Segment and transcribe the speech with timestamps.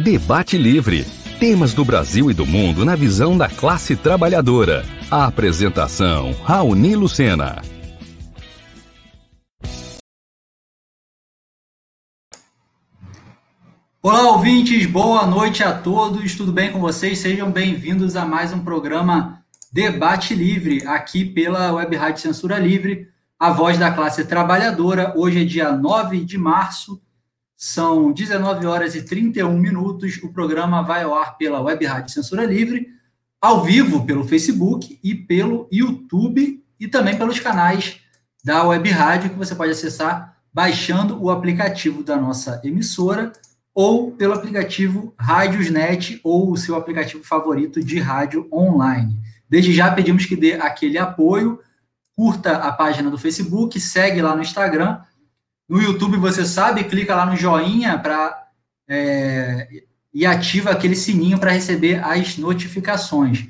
[0.00, 1.04] Debate Livre.
[1.38, 4.82] Temas do Brasil e do mundo na visão da classe trabalhadora.
[5.10, 7.60] A apresentação: Raoni Lucena.
[14.02, 17.18] Olá, ouvintes, boa noite a todos, tudo bem com vocês?
[17.18, 23.06] Sejam bem-vindos a mais um programa Debate Livre, aqui pela Web Rádio Censura Livre,
[23.38, 25.12] a voz da classe trabalhadora.
[25.14, 26.98] Hoje é dia 9 de março,
[27.62, 30.18] são 19 horas e 31 minutos.
[30.22, 32.88] O programa vai ao ar pela Web Rádio Censura Livre,
[33.38, 38.00] ao vivo pelo Facebook e pelo YouTube e também pelos canais
[38.42, 43.30] da Web Rádio que você pode acessar baixando o aplicativo da nossa emissora
[43.74, 49.18] ou pelo aplicativo Rádiosnet ou o seu aplicativo favorito de rádio online.
[49.50, 51.60] Desde já pedimos que dê aquele apoio,
[52.16, 55.00] curta a página do Facebook, segue lá no Instagram.
[55.70, 58.48] No YouTube, você sabe, clica lá no joinha para
[58.88, 59.68] é,
[60.12, 63.46] e ativa aquele sininho para receber as notificações.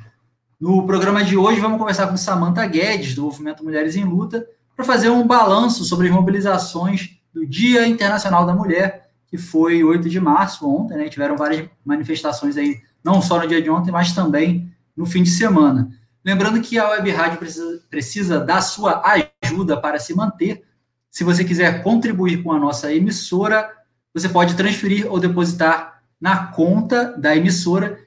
[0.60, 4.84] No programa de hoje, vamos conversar com Samantha Guedes, do Movimento Mulheres em Luta, para
[4.84, 10.20] fazer um balanço sobre as mobilizações do Dia Internacional da Mulher, que foi 8 de
[10.20, 11.08] março, ontem, né?
[11.08, 15.30] Tiveram várias manifestações aí, não só no dia de ontem, mas também no fim de
[15.30, 15.90] semana.
[16.22, 19.02] Lembrando que a Web Rádio precisa, precisa da sua
[19.42, 20.68] ajuda para se manter.
[21.10, 23.68] Se você quiser contribuir com a nossa emissora,
[24.14, 27.98] você pode transferir ou depositar na conta da emissora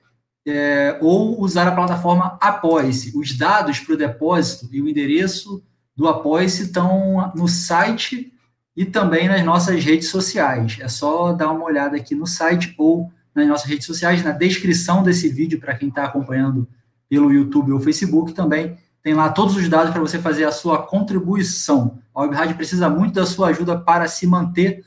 [0.46, 3.18] é, ou usar a plataforma Apoie-se.
[3.18, 5.64] Os dados para o depósito e o endereço
[5.96, 8.32] do Apoie-se estão no site
[8.76, 10.78] e também nas nossas redes sociais.
[10.80, 15.02] É só dar uma olhada aqui no site ou nas nossas redes sociais, na descrição
[15.02, 16.68] desse vídeo, para quem está acompanhando
[17.10, 20.82] pelo YouTube ou Facebook, também tem lá todos os dados para você fazer a sua
[20.84, 22.00] contribuição.
[22.14, 24.86] A Web Rádio precisa muito da sua ajuda para se manter.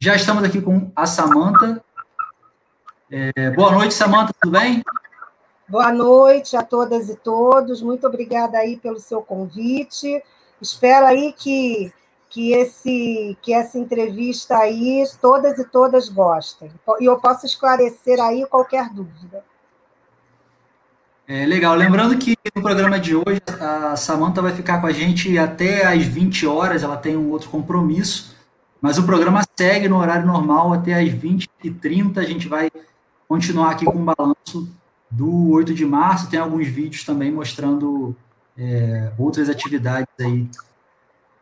[0.00, 1.84] Já estamos aqui com a Samanta.
[3.10, 4.82] É, boa noite, Samanta, tudo bem?
[5.68, 7.82] Boa noite a todas e todos.
[7.82, 10.22] Muito obrigada aí pelo seu convite.
[10.60, 11.92] Espero aí que
[12.36, 16.70] que, esse, que essa entrevista aí todas e todas gostem.
[17.00, 19.42] E eu posso esclarecer aí qualquer dúvida.
[21.28, 21.74] É, legal.
[21.74, 26.04] Lembrando que no programa de hoje a Samanta vai ficar com a gente até às
[26.04, 28.36] 20 horas, ela tem um outro compromisso,
[28.80, 32.18] mas o programa segue no horário normal até às 20h30.
[32.18, 32.70] A gente vai
[33.28, 34.70] continuar aqui com o balanço
[35.10, 36.30] do 8 de março.
[36.30, 38.14] Tem alguns vídeos também mostrando
[38.56, 40.48] é, outras atividades aí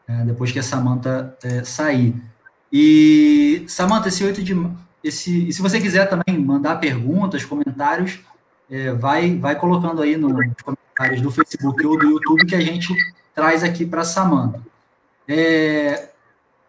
[0.09, 2.15] é, depois que a Samanta é, sair.
[2.73, 4.55] E, Samanta, esse 8 de.
[5.03, 8.21] Esse, e se você quiser também mandar perguntas, comentários,
[8.75, 10.33] é, vai, vai colocando aí nos
[10.65, 12.93] comentários do Facebook ou do YouTube que a gente
[13.33, 14.61] traz aqui para a Samanta.
[15.29, 16.09] É,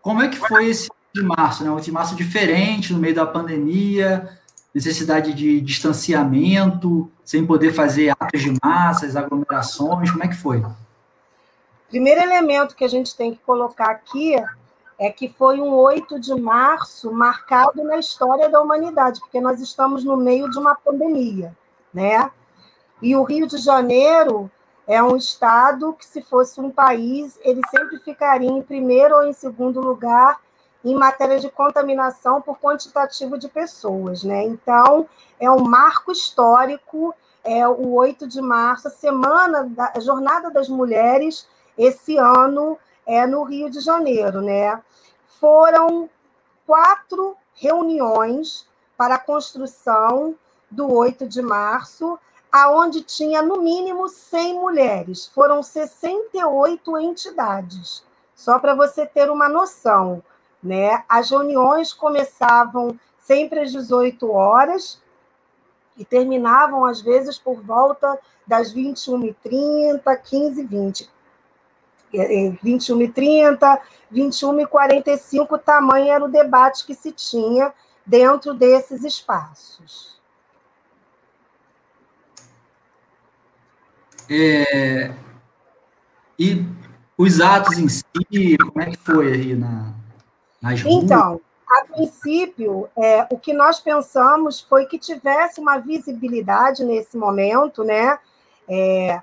[0.04, 1.72] como é que foi esse de março, né?
[1.72, 4.38] Um de março diferente, no meio da pandemia,
[4.72, 10.64] necessidade de distanciamento, sem poder fazer atos de massas, aglomerações, como é que foi?
[11.90, 14.36] Primeiro elemento que a gente tem que colocar aqui
[15.00, 20.04] é que foi um 8 de março marcado na história da humanidade, porque nós estamos
[20.04, 21.56] no meio de uma pandemia,
[21.96, 22.30] né?
[23.02, 24.52] E o Rio de Janeiro
[24.86, 29.34] é um estado que, se fosse um país, ele sempre ficaria em primeiro ou em
[29.34, 30.40] segundo lugar
[30.84, 34.44] em matéria de contaminação por quantitativo de pessoas, né?
[34.44, 40.52] Então, é um marco histórico, é o 8 de março, a semana da a Jornada
[40.52, 44.80] das Mulheres, esse ano é no Rio de Janeiro, né?
[45.40, 46.08] Foram
[46.68, 50.36] quatro reuniões para a construção
[50.70, 52.18] do 8 de março,
[52.52, 55.26] aonde tinha no mínimo 100 mulheres.
[55.28, 58.04] Foram 68 entidades.
[58.36, 60.22] Só para você ter uma noção,
[60.62, 61.04] né?
[61.08, 65.02] As reuniões começavam sempre às 18 horas
[65.98, 71.10] e terminavam às vezes por volta das 21h30, 15h20.
[72.62, 77.74] 21 e 30, 21 e 45, tamanho era o debate que se tinha
[78.06, 80.15] dentro desses espaços.
[84.30, 85.12] É,
[86.38, 86.66] e
[87.18, 88.04] os atos em si,
[88.58, 89.94] como é que foi aí na,
[90.62, 91.04] nas ruas?
[91.04, 97.84] Então, a princípio, é, o que nós pensamos foi que tivesse uma visibilidade nesse momento,
[97.84, 98.20] né?
[98.68, 99.22] É,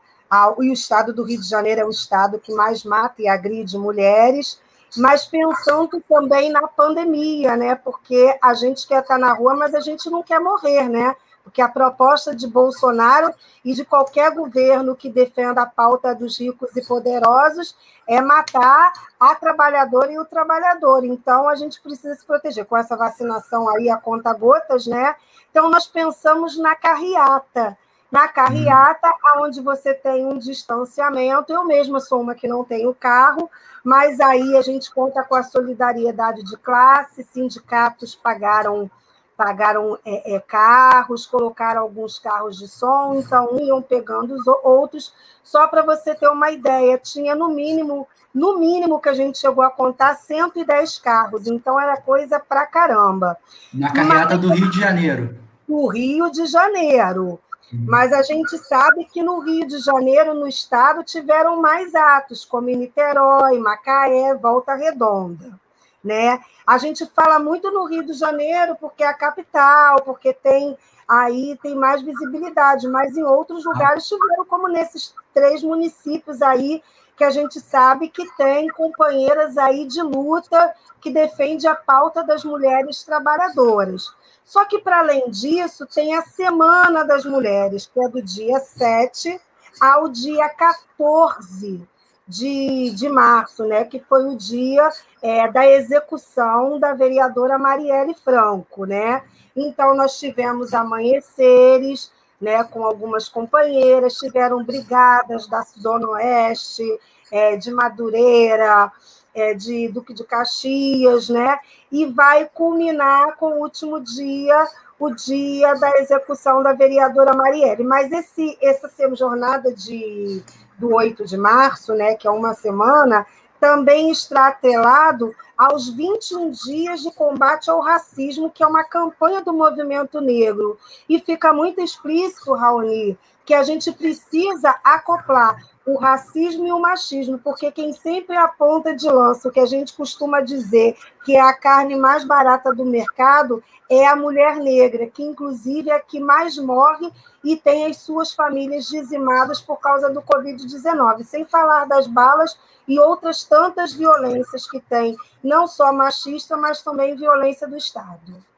[0.60, 3.76] e o estado do Rio de Janeiro é o estado que mais mata e agride
[3.76, 4.58] mulheres,
[4.96, 7.74] mas pensando também na pandemia, né?
[7.74, 11.14] Porque a gente quer estar na rua, mas a gente não quer morrer, né?
[11.42, 13.32] Porque a proposta de Bolsonaro
[13.64, 19.34] e de qualquer governo que defenda a pauta dos ricos e poderosos é matar a
[19.34, 21.04] trabalhadora e o trabalhador.
[21.04, 22.64] Então, a gente precisa se proteger.
[22.64, 25.14] Com essa vacinação aí, a conta gotas, né?
[25.50, 27.76] Então, nós pensamos na carreata.
[28.10, 33.50] Na carreata, onde você tem um distanciamento, eu mesma sou uma que não tenho carro,
[33.82, 38.90] mas aí a gente conta com a solidariedade de classe, sindicatos pagaram
[39.36, 45.12] pagaram é, é, carros, colocaram alguns carros de som, então iam pegando os outros.
[45.42, 49.64] Só para você ter uma ideia, tinha no mínimo, no mínimo que a gente chegou
[49.64, 53.36] a contar, 110 carros, então era coisa para caramba.
[53.72, 55.38] Na carreata Mas, do Rio de Janeiro.
[55.68, 57.40] No Rio de Janeiro.
[57.72, 62.68] Mas a gente sabe que no Rio de Janeiro, no estado, tiveram mais atos, como
[62.68, 65.58] em Niterói, Macaé, Volta Redonda.
[66.02, 66.40] Né?
[66.66, 70.76] A gente fala muito no Rio de Janeiro porque é a capital, porque tem
[71.06, 76.82] aí tem mais visibilidade, mas em outros lugares tiveram, como nesses três municípios aí,
[77.16, 82.44] que a gente sabe que tem companheiras aí de luta que defende a pauta das
[82.44, 84.12] mulheres trabalhadoras.
[84.44, 89.40] Só que, para além disso, tem a Semana das Mulheres, que é do dia 7
[89.80, 91.86] ao dia 14
[92.26, 94.88] de, de março, né, que foi o dia
[95.20, 98.84] é, da execução da vereadora Marielle Franco.
[98.84, 99.22] Né?
[99.56, 102.10] Então, nós tivemos amanheceres
[102.40, 106.84] né, com algumas companheiras, tiveram brigadas da Zona Oeste,
[107.30, 108.90] é, de Madureira,
[109.34, 111.58] é, de Duque de Caxias, né?
[111.90, 114.66] e vai culminar com o último dia,
[114.98, 117.84] o dia da execução da vereadora Marielle.
[117.84, 120.42] Mas esse, essa jornada de
[120.82, 123.24] do 8 de março, né, que é uma semana,
[123.60, 129.52] também está atrelado aos 21 dias de combate ao racismo, que é uma campanha do
[129.52, 130.76] movimento negro.
[131.08, 135.56] E fica muito explícito, Raoni, que a gente precisa acoplar
[135.86, 139.92] o racismo e o machismo, porque quem sempre aponta de lança o que a gente
[139.94, 145.22] costuma dizer que é a carne mais barata do mercado é a mulher negra, que
[145.22, 147.12] inclusive é a que mais morre
[147.44, 152.56] e tem as suas famílias dizimadas por causa do Covid-19, sem falar das balas
[152.86, 158.51] e outras tantas violências que tem, não só machista, mas também violência do Estado.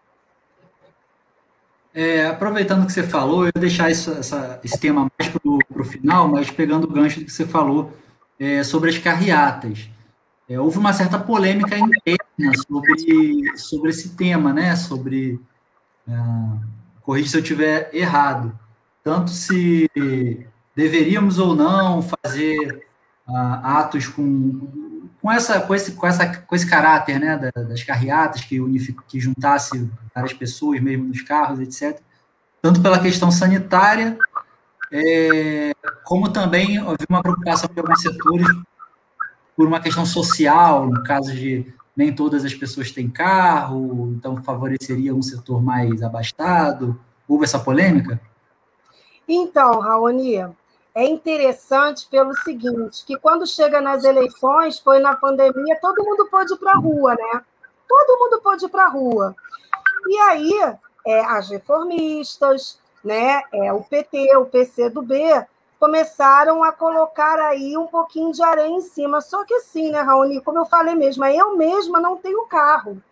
[1.97, 5.41] É, aproveitando que você falou, eu vou deixar isso, essa, esse tema mais para
[5.81, 7.97] o final, mas pegando o gancho do que você falou
[8.37, 9.89] é, sobre as carreatas.
[10.49, 14.75] É, houve uma certa polêmica interna sobre, sobre esse tema, né?
[14.75, 15.41] Sobre.
[16.07, 16.61] Uh,
[17.01, 18.59] corrija se eu estiver errado.
[19.03, 19.89] Tanto se
[20.75, 22.87] deveríamos ou não fazer
[23.27, 24.94] uh, atos com
[25.25, 29.19] com, essa, com, esse, com, essa, com esse caráter né, das carreatas que, unific, que
[29.19, 31.99] juntasse várias pessoas mesmo nos carros, etc.
[32.61, 34.19] Tanto pela questão sanitária,
[34.93, 35.73] é,
[36.05, 38.47] como também havia uma preocupação de alguns setores
[39.57, 45.15] por uma questão social, no caso de nem todas as pessoas têm carro, então favoreceria
[45.15, 47.01] um setor mais abastado.
[47.27, 48.21] Houve essa polêmica?
[49.27, 50.45] Então, Raoni,
[50.95, 56.55] é interessante pelo seguinte, que quando chega nas eleições, foi na pandemia, todo mundo pôde
[56.55, 57.43] ir para a rua, né?
[57.89, 59.35] Todo mundo pôde ir para a rua.
[60.07, 60.77] E aí,
[61.07, 65.19] é, as reformistas, né, é, o PT, o PC do B,
[65.81, 69.21] começaram a colocar aí um pouquinho de areia em cima.
[69.21, 73.03] Só que assim, né, Raoni, como eu falei mesmo, eu mesma não tenho carro.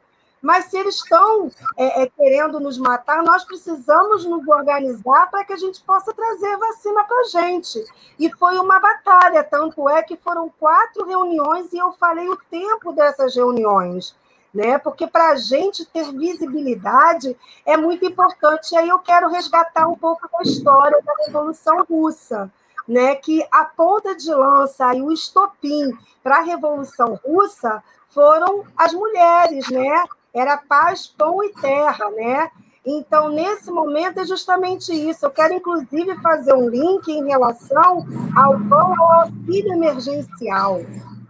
[0.42, 5.52] Mas se eles estão é, é, querendo nos matar, nós precisamos nos organizar para que
[5.52, 7.84] a gente possa trazer vacina para a gente.
[8.18, 12.92] E foi uma batalha, tanto é que foram quatro reuniões e eu falei o tempo
[12.92, 14.16] dessas reuniões.
[14.52, 14.78] Né?
[14.78, 18.72] Porque para a gente ter visibilidade é muito importante.
[18.72, 22.52] E aí eu quero resgatar um pouco da história da Revolução Russa,
[22.86, 23.14] né?
[23.14, 29.70] Que a ponta de lança e o estopim para a Revolução Russa foram as mulheres,
[29.70, 30.04] né?
[30.34, 32.50] Era paz, pão e terra, né?
[32.84, 35.24] Então, nesse momento, é justamente isso.
[35.24, 38.04] Eu quero, inclusive, fazer um link em relação
[38.36, 40.80] ao qual ao auxílio emergencial,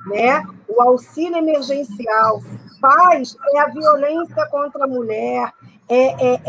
[0.06, 0.42] né?
[0.66, 2.40] O auxílio emergencial.
[2.80, 5.52] Paz é a violência contra a mulher,
[5.88, 6.40] é, é,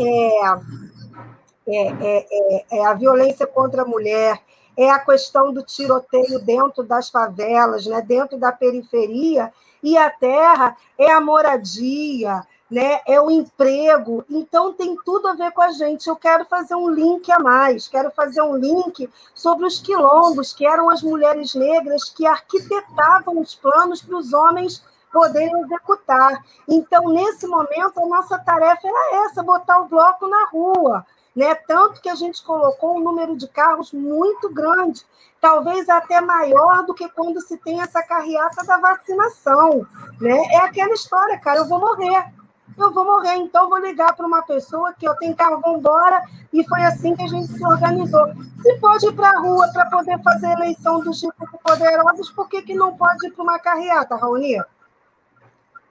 [1.66, 4.40] é, é, a violência contra a mulher,
[4.76, 8.02] é a questão do tiroteio dentro das favelas, né?
[8.02, 9.52] dentro da periferia,
[9.84, 13.02] e a terra é a moradia, né?
[13.06, 14.24] é o emprego.
[14.30, 16.08] Então, tem tudo a ver com a gente.
[16.08, 20.66] Eu quero fazer um link a mais, quero fazer um link sobre os quilombos, que
[20.66, 26.42] eram as mulheres negras que arquitetavam os planos para os homens poderem executar.
[26.66, 31.06] Então, nesse momento, a nossa tarefa era essa: botar o bloco na rua.
[31.36, 31.54] né?
[31.54, 35.04] Tanto que a gente colocou um número de carros muito grande,
[35.44, 39.86] talvez até maior do que quando se tem essa carreata da vacinação,
[40.18, 40.38] né?
[40.52, 42.32] É aquela história, cara, eu vou morrer.
[42.78, 46.24] Eu vou morrer, então vou ligar para uma pessoa que eu tenho carro, vamos embora,
[46.50, 48.32] e foi assim que a gente se organizou.
[48.62, 52.62] Se pode ir para a rua para poder fazer eleição dos ricos poderosos, por que,
[52.62, 54.56] que não pode ir para uma carreata, Raoni?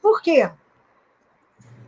[0.02, 0.50] Por quê?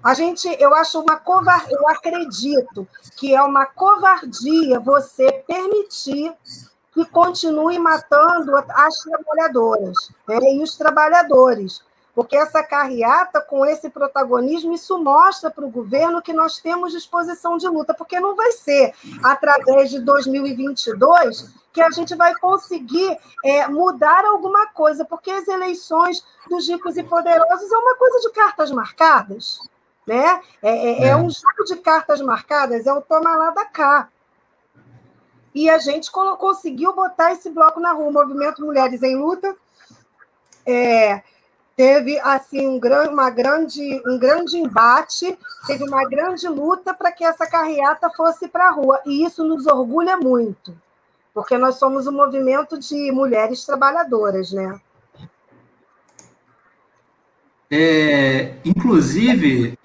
[0.03, 6.31] A gente, eu acho uma covardia, eu acredito que é uma covardia você permitir
[6.95, 11.83] que continue matando as trabalhadoras né, e os trabalhadores.
[12.15, 17.57] Porque essa carreata, com esse protagonismo, isso mostra para o governo que nós temos disposição
[17.57, 23.67] de luta, porque não vai ser através de 2022 que a gente vai conseguir é,
[23.67, 28.71] mudar alguma coisa, porque as eleições dos ricos e poderosos é uma coisa de cartas
[28.71, 29.59] marcadas.
[30.07, 30.41] Né?
[30.61, 31.07] É, é, é.
[31.09, 34.07] é um jogo de cartas marcadas, é o toma lá da cá.
[35.55, 39.55] E a gente conseguiu botar esse bloco na rua, o Movimento Mulheres em Luta.
[40.65, 41.23] É,
[41.77, 47.23] teve assim um grande, uma grande, um grande embate, teve uma grande luta para que
[47.23, 48.99] essa carreata fosse para a rua.
[49.05, 50.75] E isso nos orgulha muito,
[51.33, 54.77] porque nós somos um movimento de mulheres trabalhadoras, né?
[57.71, 59.79] É, inclusive,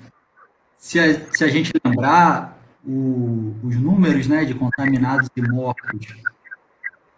[0.76, 6.14] se a, se a gente lembrar o, os números né, de contaminados e mortos,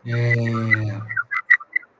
[0.04, 1.00] é,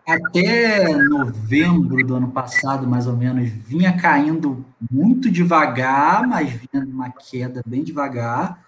[0.06, 7.10] até novembro do ano passado, mais ou menos, vinha caindo muito devagar, mas vinha uma
[7.10, 8.66] queda bem devagar.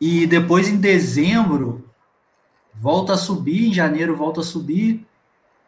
[0.00, 1.88] E depois, em dezembro,
[2.74, 5.06] volta a subir, em janeiro volta a subir.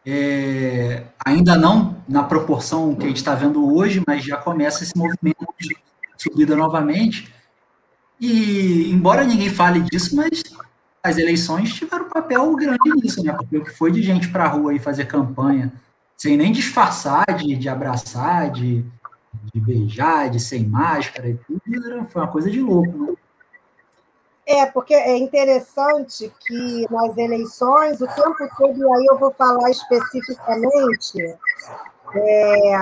[0.04, 4.96] É, ainda não na proporção que a gente está vendo hoje, mas já começa esse
[4.96, 5.74] movimento de
[6.18, 7.34] subida novamente.
[8.20, 10.42] E, embora ninguém fale disso, mas
[11.02, 13.32] as eleições tiveram um papel grande nisso, né?
[13.32, 15.72] Porque o que foi de gente para a rua e fazer campanha,
[16.16, 18.84] sem nem disfarçar de, de abraçar, de,
[19.54, 23.14] de beijar, de sem máscara e tudo, foi uma coisa de louco, né?
[24.48, 29.68] É, porque é interessante que nas eleições, o tempo todo, e aí eu vou falar
[29.70, 31.20] especificamente
[32.14, 32.78] é,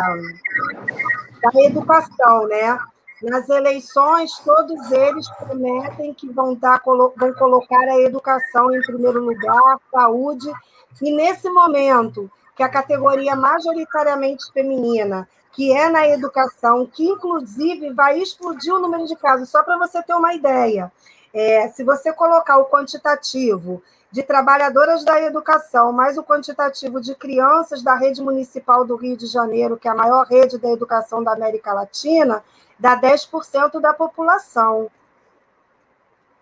[1.42, 2.78] da educação, né?
[3.24, 9.78] Nas eleições, todos eles prometem que vão, dar, vão colocar a educação em primeiro lugar,
[9.90, 10.52] saúde,
[11.00, 18.18] e nesse momento, que a categoria majoritariamente feminina, que é na educação, que inclusive vai
[18.18, 20.92] explodir o número de casos, só para você ter uma ideia.
[21.32, 27.82] É, se você colocar o quantitativo de trabalhadoras da educação, mais o quantitativo de crianças
[27.82, 31.32] da rede municipal do Rio de Janeiro, que é a maior rede da educação da
[31.32, 32.44] América Latina,
[32.78, 34.90] dá 10% da população.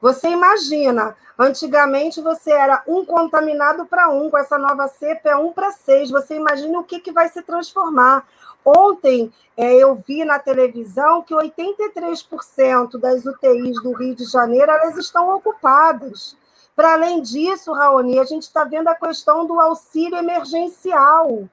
[0.01, 5.53] Você imagina, antigamente você era um contaminado para um, com essa nova cepa é um
[5.53, 6.11] para seis.
[6.11, 8.27] Você imagina o que, que vai se transformar.
[8.65, 14.97] Ontem é, eu vi na televisão que 83% das UTIs do Rio de Janeiro elas
[14.97, 16.37] estão ocupadas.
[16.75, 21.49] Para além disso, Raoni, a gente está vendo a questão do auxílio emergencial,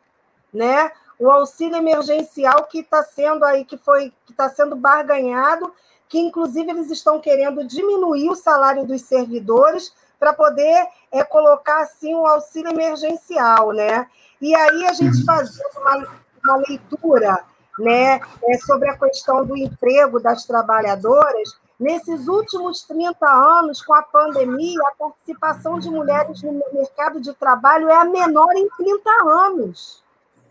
[0.51, 0.91] né?
[1.19, 5.71] O auxílio emergencial que está sendo aí, que foi, que está sendo barganhado,
[6.07, 12.15] que inclusive eles estão querendo diminuir o salário dos servidores para poder é, colocar assim
[12.15, 14.07] o auxílio emergencial, né?
[14.41, 15.25] E aí a gente uhum.
[15.25, 16.07] fazendo uma,
[16.43, 17.43] uma leitura
[17.77, 24.01] né, é, sobre a questão do emprego das trabalhadoras, nesses últimos 30 anos, com a
[24.01, 30.03] pandemia, a participação de mulheres no mercado de trabalho é a menor em 30 anos.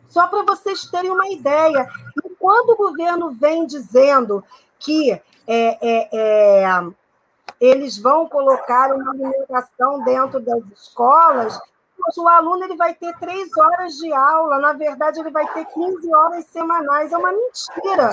[0.09, 1.89] Só para vocês terem uma ideia.
[2.25, 4.43] E quando o governo vem dizendo
[4.79, 6.91] que é, é, é,
[7.61, 11.59] eles vão colocar uma alimentação dentro das escolas,
[12.17, 16.15] o aluno ele vai ter três horas de aula, na verdade, ele vai ter 15
[16.15, 17.13] horas semanais.
[17.13, 18.11] É uma mentira.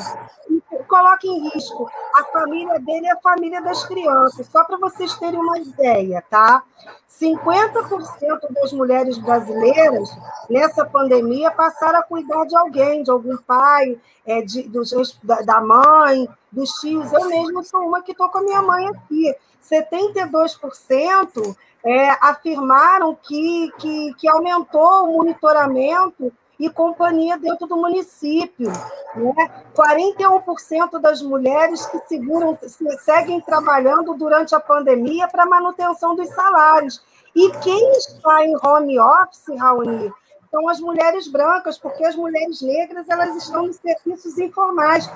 [0.50, 4.48] E coloca em risco a família dele e a família das crianças.
[4.48, 6.64] Só para vocês terem uma ideia, tá?
[7.10, 10.10] 50% das mulheres brasileiras,
[10.50, 16.28] nessa pandemia, passaram a cuidar de alguém, de algum pai, é, de, dos, da mãe,
[16.56, 17.12] dos tios.
[17.12, 19.36] Eu mesma sou uma que estou com a minha mãe aqui.
[19.62, 28.70] 72% é, afirmaram que, que, que aumentou o monitoramento e companhia dentro do município.
[29.16, 29.64] Né?
[29.76, 32.58] 41% das mulheres que seguram,
[33.00, 37.04] seguem trabalhando durante a pandemia para manutenção dos salários.
[37.36, 40.12] E quem está em home office, Raoni,
[40.56, 45.10] são as mulheres brancas, porque as mulheres negras elas estão nos serviços informais.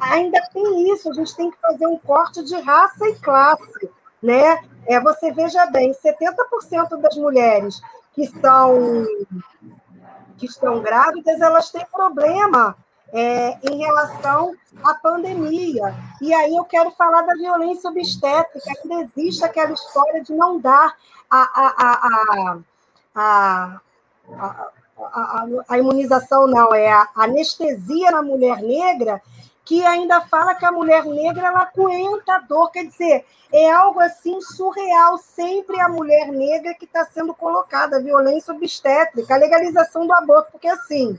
[0.00, 3.90] ainda tem isso, a gente tem que fazer um corte de raça e classe.
[4.22, 4.62] Né?
[4.86, 7.80] É, você veja bem, 70% das mulheres
[8.12, 9.04] que são
[10.36, 12.74] que estão grávidas, elas têm problema
[13.12, 15.94] é, em relação à pandemia.
[16.20, 20.96] E aí eu quero falar da violência obstétrica, ainda existe aquela história de não dar
[21.28, 22.58] a, a, a, a,
[23.14, 23.80] a
[25.78, 29.20] imunização, não, é a anestesia na mulher negra,
[29.64, 34.00] que ainda fala que a mulher negra ela aguenta a dor, quer dizer, é algo
[34.00, 40.06] assim surreal, sempre a mulher negra que está sendo colocada, a violência obstétrica, a legalização
[40.06, 41.16] do aborto, porque assim,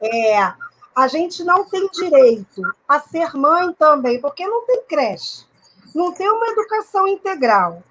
[0.00, 0.52] é,
[0.94, 5.46] a gente não tem direito a ser mãe também, porque não tem creche,
[5.94, 7.82] não tem uma educação integral,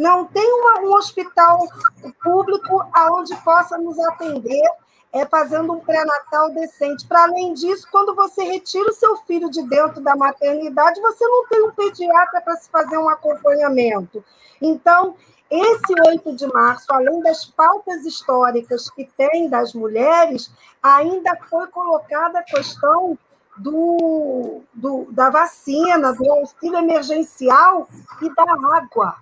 [0.00, 1.60] não tem uma, um hospital
[2.22, 4.66] público aonde possa nos atender
[5.12, 7.06] é fazendo um pré-natal decente.
[7.06, 11.46] Para além disso, quando você retira o seu filho de dentro da maternidade, você não
[11.48, 14.24] tem um pediatra para se fazer um acompanhamento.
[14.62, 15.16] Então,
[15.50, 20.50] esse 8 de março, além das pautas históricas que tem das mulheres,
[20.82, 23.18] ainda foi colocada a questão
[23.54, 27.86] do, do, da vacina, do auxílio emergencial
[28.22, 29.16] e da água.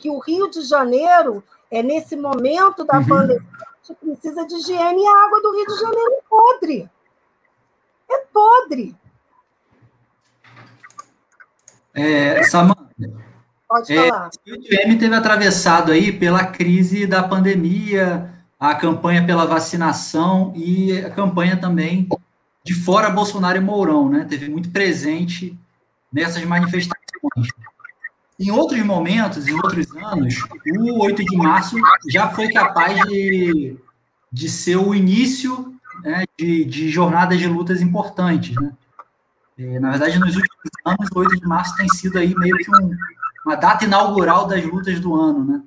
[0.00, 3.06] Que o Rio de Janeiro, é nesse momento da uhum.
[3.06, 3.60] pandemia,
[4.00, 6.90] precisa de higiene e a água do Rio de Janeiro é podre.
[8.10, 8.96] É podre.
[11.92, 12.88] É, Samanta,
[13.68, 14.30] Pode é, falar.
[14.46, 20.98] É, o ITM teve atravessado aí pela crise da pandemia, a campanha pela vacinação e
[20.98, 22.08] a campanha também
[22.64, 24.26] de fora Bolsonaro e Mourão, né?
[24.28, 25.56] Teve muito presente
[26.12, 27.48] nessas manifestações.
[28.40, 30.34] Em outros momentos, em outros anos,
[30.66, 31.76] o 8 de março
[32.08, 33.76] já foi capaz de,
[34.32, 38.56] de ser o início né, de, de jornadas de lutas importantes.
[38.56, 38.72] Né?
[39.58, 42.70] É, na verdade, nos últimos anos, o 8 de março tem sido aí meio que
[42.70, 42.96] um,
[43.44, 45.44] uma data inaugural das lutas do ano.
[45.44, 45.62] Né?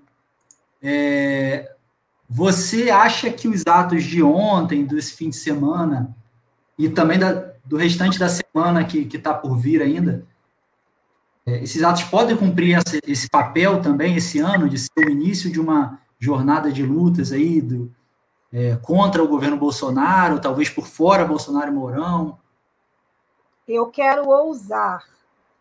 [0.82, 1.76] É,
[2.28, 6.16] você acha que os atos de ontem, desse fim de semana,
[6.76, 10.26] e também da, do restante da semana que está por vir ainda,
[11.46, 15.60] esses atos podem cumprir esse, esse, papel também esse ano de ser o início de
[15.60, 17.94] uma jornada de lutas aí do,
[18.52, 22.40] é, contra o governo Bolsonaro, talvez por fora Bolsonaro e Mourão?
[23.68, 25.04] Eu quero ousar,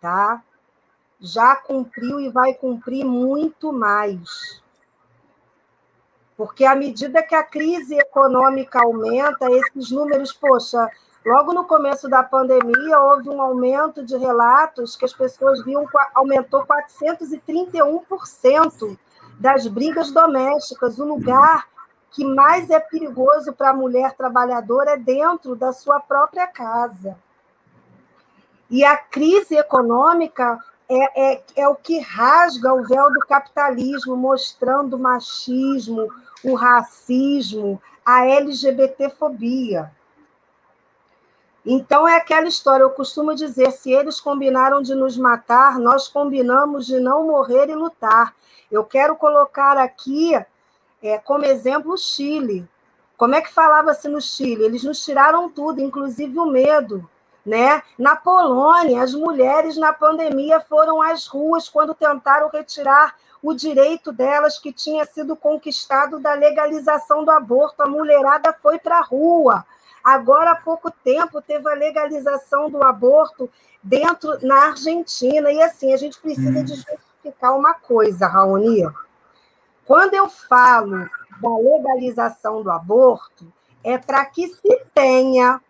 [0.00, 0.42] tá?
[1.20, 4.62] Já cumpriu e vai cumprir muito mais.
[6.36, 10.88] Porque à medida que a crise econômica aumenta, esses números, poxa,
[11.24, 16.66] Logo no começo da pandemia, houve um aumento de relatos que as pessoas viam aumentou
[16.66, 18.98] 431%
[19.38, 20.98] das brigas domésticas.
[20.98, 21.68] O lugar
[22.10, 27.16] que mais é perigoso para a mulher trabalhadora é dentro da sua própria casa.
[28.68, 30.58] E a crise econômica
[30.88, 36.08] é, é, é o que rasga o véu do capitalismo, mostrando o machismo,
[36.42, 39.88] o racismo, a LGBTfobia.
[41.64, 46.86] Então é aquela história, eu costumo dizer, se eles combinaram de nos matar, nós combinamos
[46.86, 48.34] de não morrer e lutar.
[48.70, 50.34] Eu quero colocar aqui
[51.00, 52.68] é, como exemplo o Chile.
[53.16, 54.64] Como é que falava-se no Chile?
[54.64, 57.08] Eles nos tiraram tudo, inclusive o medo.
[57.46, 57.82] Né?
[57.96, 64.58] Na Polônia, as mulheres na pandemia foram às ruas quando tentaram retirar o direito delas
[64.58, 67.82] que tinha sido conquistado da legalização do aborto.
[67.82, 69.64] A mulherada foi para a rua.
[70.02, 73.48] Agora, há pouco tempo, teve a legalização do aborto
[73.82, 75.50] dentro na Argentina.
[75.52, 76.64] E assim, a gente precisa hum.
[76.64, 78.82] de justificar uma coisa, Raoni.
[79.84, 81.08] Quando eu falo
[81.40, 83.52] da legalização do aborto,
[83.84, 85.60] é para que se tenha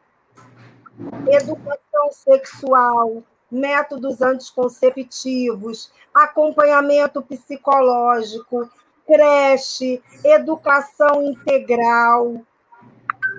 [1.26, 8.70] educação sexual, métodos anticonceptivos, acompanhamento psicológico,
[9.06, 12.42] creche, educação integral,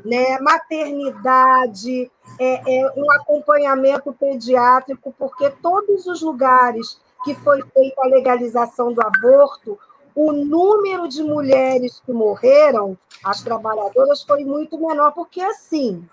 [0.03, 8.07] né, maternidade, é, é, um acompanhamento pediátrico, porque todos os lugares que foi feita a
[8.07, 9.79] legalização do aborto,
[10.15, 16.07] o número de mulheres que morreram, as trabalhadoras, foi muito menor, porque assim,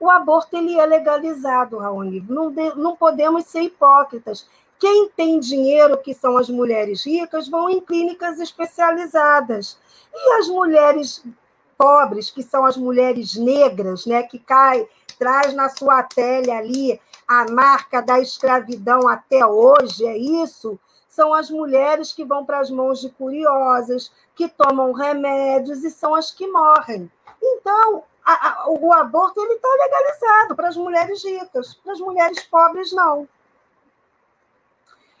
[0.00, 2.24] o aborto ele é legalizado, Raoni.
[2.28, 4.48] Não, não podemos ser hipócritas.
[4.78, 9.76] Quem tem dinheiro, que são as mulheres ricas, vão em clínicas especializadas.
[10.14, 11.24] E as mulheres
[11.78, 14.86] pobres, que são as mulheres negras, né, que cai,
[15.18, 20.78] traz na sua pele ali a marca da escravidão até hoje, é isso?
[21.08, 26.14] São as mulheres que vão para as mãos de curiosas, que tomam remédios e são
[26.14, 27.10] as que morrem.
[27.42, 32.42] Então, a, a, o aborto ele está legalizado para as mulheres ricas, para as mulheres
[32.44, 33.28] pobres não.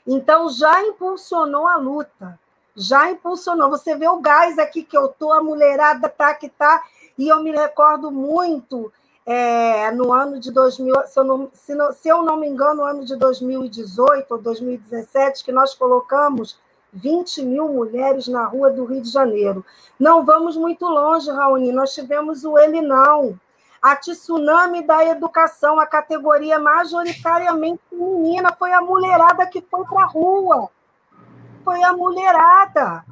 [0.06, 2.38] Então já impulsionou a luta,
[2.78, 3.68] já impulsionou.
[3.68, 6.82] Você vê o gás aqui que eu tô, a mulherada tá que tá,
[7.18, 8.92] e eu me recordo muito
[9.26, 12.76] é, no ano de 2000, se eu, não, se, não, se eu não me engano,
[12.76, 16.58] no ano de 2018 ou 2017, que nós colocamos
[16.92, 19.64] 20 mil mulheres na rua do Rio de Janeiro.
[19.98, 23.38] Não vamos muito longe, Raoni, nós tivemos o Ele Não,
[23.82, 30.06] a tsunami da educação, a categoria majoritariamente feminina, foi a mulherada que foi para a
[30.06, 30.70] rua.
[31.64, 33.04] Foi a mulherada.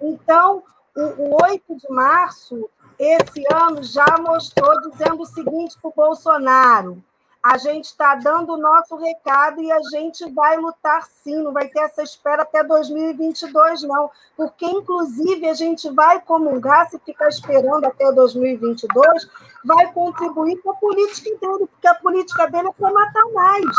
[0.00, 0.62] Então,
[0.96, 7.02] o, o 8 de março, esse ano, já mostrou dizendo o seguinte para o Bolsonaro:
[7.42, 11.68] a gente está dando o nosso recado e a gente vai lutar sim, não vai
[11.68, 17.84] ter essa espera até 2022, não, porque, inclusive, a gente vai comungar, se ficar esperando
[17.84, 19.28] até 2022,
[19.64, 23.76] vai contribuir com a política dele, porque a política dele é para matar mais.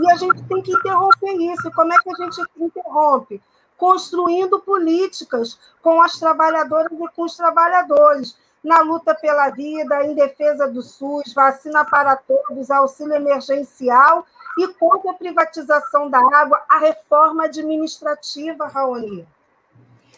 [0.00, 1.70] E a gente tem que interromper isso.
[1.72, 3.42] Como é que a gente interrompe?
[3.76, 10.68] Construindo políticas com as trabalhadoras e com os trabalhadores na luta pela vida, em defesa
[10.68, 14.26] do SUS, vacina para todos, auxílio emergencial
[14.58, 19.26] e contra a privatização da água, a reforma administrativa, Raoni.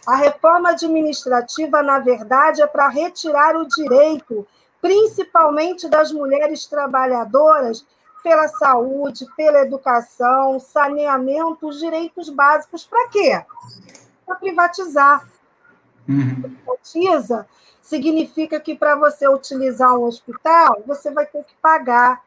[0.05, 4.47] A reforma administrativa, na verdade, é para retirar o direito,
[4.81, 7.87] principalmente das mulheres trabalhadoras,
[8.23, 12.85] pela saúde, pela educação, saneamento, os direitos básicos.
[12.85, 13.45] Para quê?
[14.25, 15.29] Para privatizar.
[16.09, 16.43] Uhum.
[16.43, 17.47] Privatiza
[17.83, 22.23] significa que para você utilizar um hospital, você vai ter que pagar.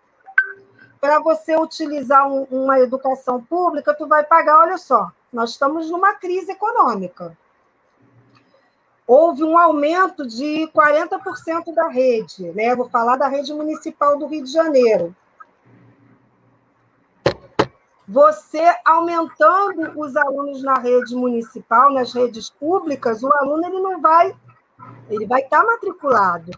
[1.00, 4.60] Para você utilizar um, uma educação pública, tu vai pagar.
[4.60, 7.38] Olha só, nós estamos numa crise econômica.
[9.08, 12.76] Houve um aumento de 40% da rede, né?
[12.76, 15.16] Vou falar da rede municipal do Rio de Janeiro.
[18.08, 24.36] Você aumentando os alunos na rede municipal, nas redes públicas, o aluno ele não vai
[25.10, 26.52] ele vai estar matriculado.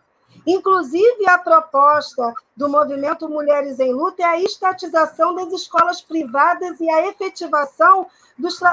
[0.46, 6.90] Inclusive, a proposta do movimento Mulheres em Luta é a estatização das escolas privadas e
[6.90, 8.08] a efetivação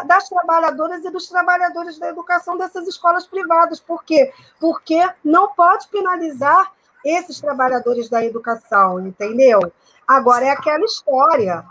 [0.06, 3.80] das trabalhadoras e dos trabalhadores da educação dessas escolas privadas.
[3.80, 4.32] Por quê?
[4.60, 6.72] Porque não pode penalizar
[7.04, 9.60] esses trabalhadores da educação, entendeu?
[10.06, 11.64] Agora, é aquela história,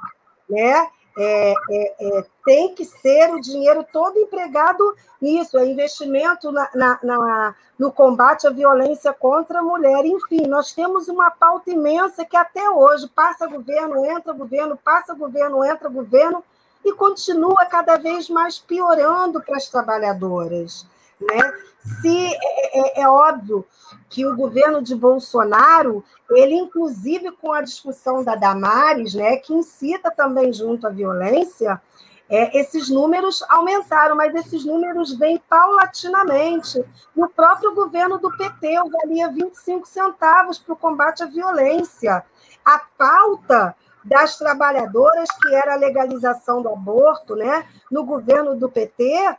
[0.49, 0.87] né?
[1.15, 6.99] É, é, é, tem que ser o dinheiro todo empregado nisso, é investimento na, na,
[7.03, 10.05] na, no combate à violência contra a mulher.
[10.05, 15.63] Enfim, nós temos uma pauta imensa que até hoje passa governo, entra governo, passa governo,
[15.63, 16.43] entra governo,
[16.83, 20.85] e continua cada vez mais piorando para as trabalhadoras.
[21.31, 21.53] Né?
[22.01, 23.65] Se é, é, é óbvio
[24.09, 30.11] que o governo de Bolsonaro, ele inclusive com a discussão da Damares, né, que incita
[30.11, 31.81] também junto à violência,
[32.29, 36.83] é, esses números aumentaram, mas esses números vêm paulatinamente.
[37.15, 42.23] No próprio governo do PT, eu valia 25 centavos para o combate à violência.
[42.63, 49.37] A pauta das trabalhadoras, que era a legalização do aborto, né, no governo do PT,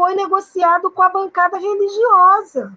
[0.00, 2.72] foi negociado com a bancada religiosa.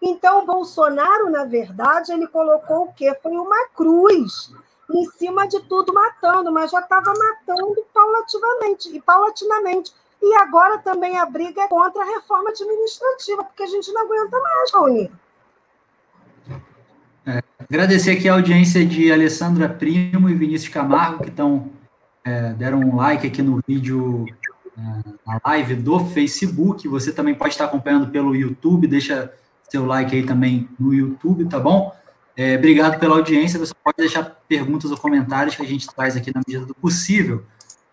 [0.00, 3.12] Então, Bolsonaro, na verdade, ele colocou o quê?
[3.20, 4.52] Foi uma cruz
[4.88, 9.92] em cima de tudo matando, mas já estava matando paulativamente e paulatinamente.
[10.22, 14.38] E agora também a briga é contra a reforma administrativa, porque a gente não aguenta
[14.40, 15.12] mais, Raoni.
[17.26, 21.72] É, agradecer aqui a audiência de Alessandra Primo e Vinícius Camargo, que estão
[22.24, 24.26] é, deram um like aqui no vídeo
[25.26, 26.86] a live do Facebook.
[26.88, 28.86] Você também pode estar acompanhando pelo YouTube.
[28.86, 29.32] Deixa
[29.68, 31.94] seu like aí também no YouTube, tá bom?
[32.36, 33.58] É, obrigado pela audiência.
[33.58, 37.44] Você pode deixar perguntas ou comentários que a gente traz aqui na medida do possível.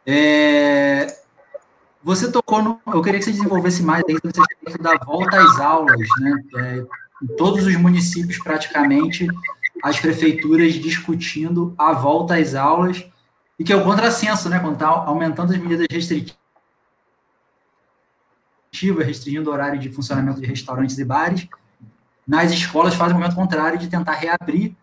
[0.05, 1.07] É,
[2.03, 2.79] você tocou no.
[2.85, 6.43] Eu queria que você desenvolvesse mais aí sobre da volta às aulas, né?
[6.57, 6.85] É,
[7.23, 9.27] em todos os municípios, praticamente,
[9.81, 13.03] as prefeituras discutindo a volta às aulas,
[13.57, 14.59] e que é o contrassenso, né?
[14.59, 16.44] Quando está aumentando as medidas restritivas
[19.03, 21.47] restringindo o horário de funcionamento de restaurantes e bares.
[22.27, 24.75] Nas escolas fazem o movimento contrário de tentar reabrir.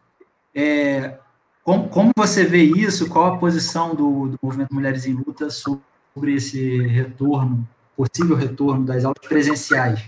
[0.55, 1.19] É,
[1.65, 3.09] como, como, você vê isso?
[3.09, 9.05] Qual a posição do, do movimento Mulheres em Luta sobre esse retorno, possível retorno das
[9.05, 10.05] aulas presenciais?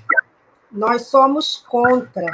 [0.70, 2.26] Nós somos contra.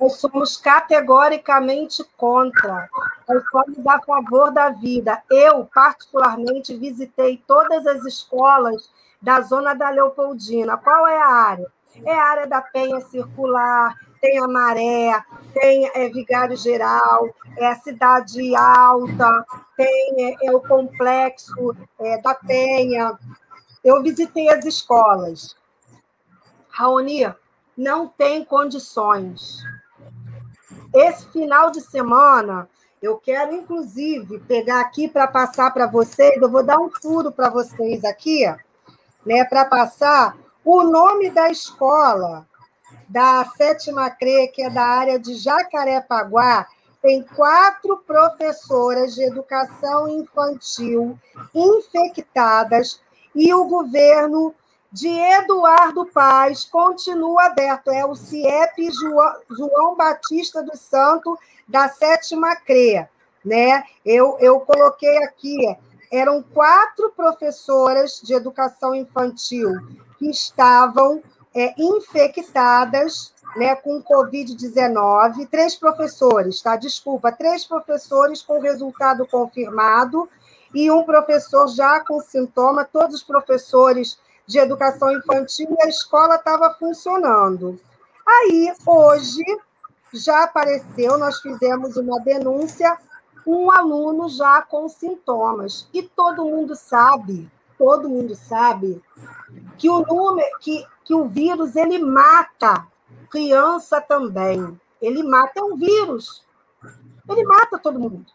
[0.00, 2.88] Nós somos categoricamente contra.
[3.28, 5.22] Nós somos a favor da vida.
[5.30, 10.76] Eu, particularmente, visitei todas as escolas da zona da Leopoldina.
[10.76, 11.72] Qual é a área?
[12.04, 15.22] É a área da Penha Circular, tem a Maré,
[15.54, 22.34] tem é, Vigário Geral, é a Cidade Alta, tem é, é o Complexo é, da
[22.34, 23.18] Penha.
[23.82, 25.56] Eu visitei as escolas.
[26.68, 27.32] Raoni,
[27.76, 29.62] não tem condições.
[30.92, 32.68] Esse final de semana,
[33.02, 37.50] eu quero, inclusive, pegar aqui para passar para vocês, eu vou dar um furo para
[37.50, 38.44] vocês aqui,
[39.26, 42.46] né, para passar o nome da escola
[43.08, 46.66] da sétima CRE, que é da área de Jacarepaguá,
[47.02, 51.18] tem quatro professoras de educação infantil
[51.54, 53.00] infectadas
[53.34, 54.54] e o governo
[54.90, 57.90] de Eduardo Paz continua aberto.
[57.90, 58.90] É o CIEP
[59.50, 63.08] João, Batista do Santo, da sétima CREA.
[63.44, 63.84] Né?
[64.04, 65.76] Eu, eu coloquei aqui,
[66.12, 69.70] eram quatro professoras de educação infantil
[70.18, 71.22] que estavam
[71.54, 76.76] é, infectadas né, com Covid-19, três professores, tá?
[76.76, 80.28] Desculpa, três professores com resultado confirmado
[80.74, 86.36] e um professor já com sintoma, todos os professores de educação infantil, e a escola
[86.36, 87.80] estava funcionando.
[88.26, 89.42] Aí, hoje,
[90.12, 92.96] já apareceu, nós fizemos uma denúncia,
[93.46, 95.88] um aluno já com sintomas.
[95.92, 99.02] E todo mundo sabe, todo mundo sabe,
[99.78, 102.86] que o número, que, que o vírus ele mata
[103.30, 104.80] criança também.
[105.00, 106.44] Ele mata, é um vírus.
[107.28, 108.26] Ele mata todo mundo,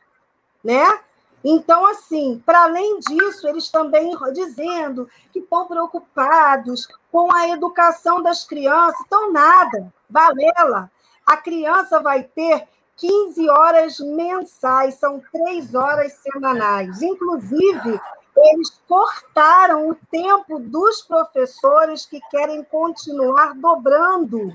[0.63, 0.99] né?
[1.43, 8.45] Então, assim, para além disso, eles também dizendo que estão preocupados com a educação das
[8.45, 9.01] crianças.
[9.05, 10.91] Então, nada, balela.
[11.25, 12.67] A criança vai ter
[13.01, 17.01] 15 horas mensais, são três horas semanais.
[17.01, 17.99] Inclusive,
[18.37, 24.53] eles cortaram o tempo dos professores que querem continuar dobrando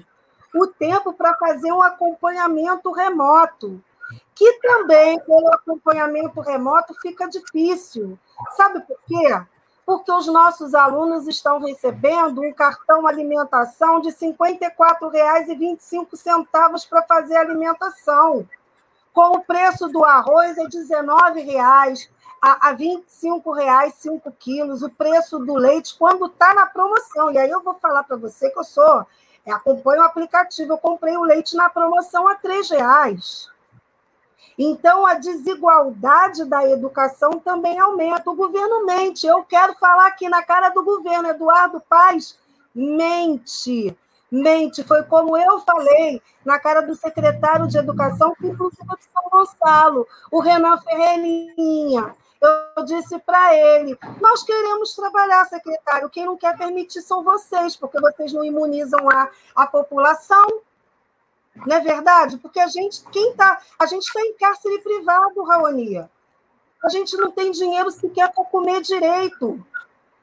[0.54, 3.82] o tempo para fazer um acompanhamento remoto
[4.35, 8.18] que também, pelo acompanhamento remoto, fica difícil.
[8.54, 9.42] Sabe por quê?
[9.87, 18.44] Porque os nossos alunos estão recebendo um cartão alimentação de R$ 54,25 para fazer alimentação.
[19.12, 22.09] Com o preço do arroz é R$ 19,00,
[22.42, 27.31] a, R$ 25,00, 5 quilos, o preço do leite, quando está na promoção.
[27.31, 29.07] E aí eu vou falar para você que eu sou,
[29.46, 33.55] acompanho o aplicativo, eu comprei o leite na promoção a R$ 3,00.
[34.59, 38.31] Então, a desigualdade da educação também aumenta.
[38.31, 39.27] O governo mente.
[39.27, 41.29] Eu quero falar aqui na cara do governo.
[41.29, 42.38] Eduardo Paz
[42.75, 43.97] mente.
[44.31, 44.83] Mente.
[44.83, 49.31] Foi como eu falei na cara do secretário de Educação, que inclusive é de São
[49.31, 52.14] Gonçalo, o Renan Ferreirinha.
[52.77, 56.11] Eu disse para ele: nós queremos trabalhar, secretário.
[56.11, 60.61] Quem não quer permitir são vocês, porque vocês não imunizam a, a população.
[61.64, 62.37] Não é verdade?
[62.38, 66.11] Porque a gente, quem tá, a gente está em cárcere privado, Raonia.
[66.85, 69.64] A gente não tem dinheiro sequer para comer direito.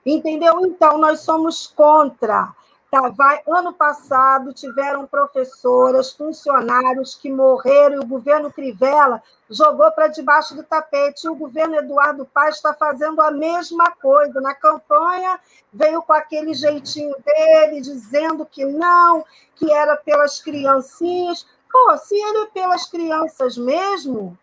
[0.06, 0.66] Entendeu?
[0.66, 2.54] Então, nós somos contra.
[2.94, 10.10] Tá, vai, ano passado tiveram professoras, funcionários que morreram e o governo Crivella jogou para
[10.10, 11.26] debaixo do tapete.
[11.26, 14.40] E o governo Eduardo Paz está fazendo a mesma coisa.
[14.40, 15.40] Na campanha,
[15.74, 19.26] veio com aquele jeitinho dele, dizendo que não,
[19.56, 21.48] que era pelas criancinhas.
[21.72, 24.38] Pô, se ele é pelas crianças mesmo,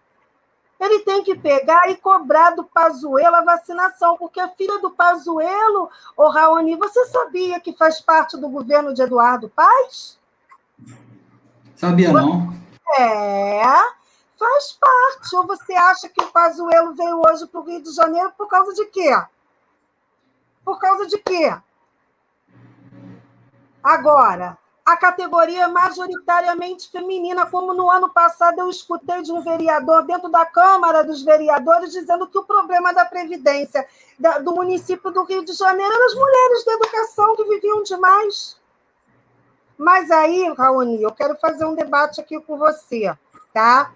[0.80, 5.90] ele tem que pegar e cobrar do Pazuello a vacinação, porque a filha do Pazuello,
[6.16, 10.18] ô Raoni, você sabia que faz parte do governo de Eduardo Paz?
[11.76, 12.54] Sabia não?
[12.98, 13.62] É,
[14.38, 15.36] faz parte.
[15.36, 18.72] Ou você acha que o Pazuello veio hoje para o Rio de Janeiro por causa
[18.72, 19.22] de quê?
[20.64, 21.54] Por causa de quê?
[23.82, 24.58] Agora,
[24.92, 30.44] a categoria majoritariamente feminina, como no ano passado eu escutei de um vereador dentro da
[30.44, 33.86] Câmara dos Vereadores dizendo que o problema da Previdência
[34.42, 38.58] do município do Rio de Janeiro eram as mulheres da educação que viviam demais.
[39.78, 43.16] Mas aí, Raoni, eu quero fazer um debate aqui com você,
[43.54, 43.92] tá?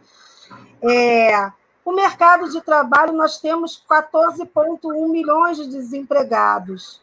[0.81, 1.51] É,
[1.85, 7.03] o mercado de trabalho, nós temos 14,1 milhões de desempregados.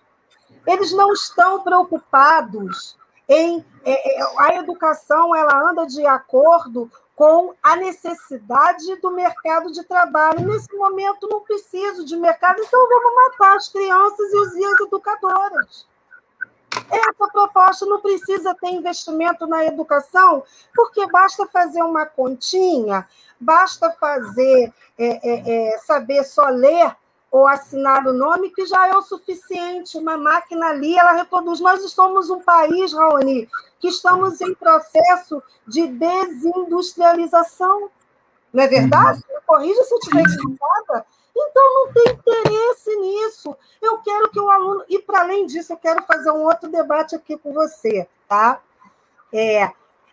[0.66, 2.96] Eles não estão preocupados
[3.32, 9.84] em é, é, a educação ela anda de acordo com a necessidade do mercado de
[9.84, 10.46] trabalho.
[10.46, 15.88] Nesse momento não preciso de mercado, então vamos matar as crianças e os educadoras.
[16.90, 20.44] Essa proposta não precisa ter investimento na educação,
[20.76, 23.08] porque basta fazer uma continha,
[23.40, 26.96] basta fazer, é, é, é, saber só ler
[27.32, 29.98] ou assinar o nome, que já é o suficiente.
[29.98, 31.62] Uma máquina ali, ela reproduz.
[31.62, 33.48] Nós somos um país, Raoni,
[33.80, 37.90] que estamos em processo de desindustrialização.
[38.52, 39.24] Não é verdade?
[39.30, 39.40] Uhum.
[39.48, 41.06] Corrija se eu estiver equivocada.
[41.34, 43.56] Então, não tem interesse nisso.
[43.82, 44.84] Eu quero que o aluno.
[44.90, 48.62] E, para além disso, eu quero fazer um outro debate aqui com você, tá?
[49.34, 49.72] É,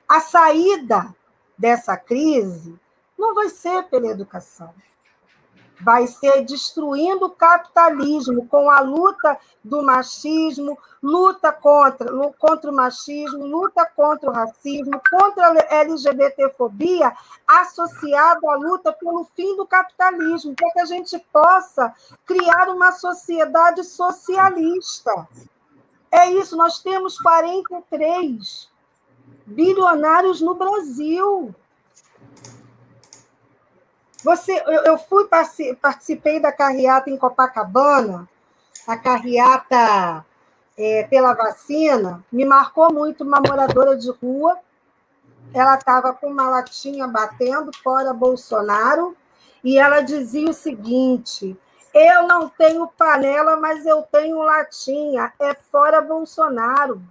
[0.09, 1.13] a saída
[1.57, 2.79] dessa crise
[3.19, 4.73] não vai ser pela educação
[5.81, 13.47] vai ser destruindo o capitalismo com a luta do machismo, luta contra, contra o machismo,
[13.47, 17.13] luta contra o racismo, contra a LGBTfobia,
[17.47, 21.95] associado à luta pelo fim do capitalismo, para que a gente possa
[22.27, 25.29] criar uma sociedade socialista.
[26.11, 28.69] É isso, nós temos 43
[29.47, 31.55] bilionários no Brasil.
[34.25, 35.29] Você, eu, eu fui
[35.81, 38.29] participei da carreata em Copacabana,
[38.87, 40.25] a carreata
[40.77, 44.59] é, pela vacina, me marcou muito uma moradora de rua.
[45.55, 49.17] Ela estava com uma latinha batendo fora Bolsonaro
[49.63, 51.57] e ela dizia o seguinte:
[51.95, 55.33] eu não tenho panela, mas eu tenho latinha.
[55.39, 57.03] É fora Bolsonaro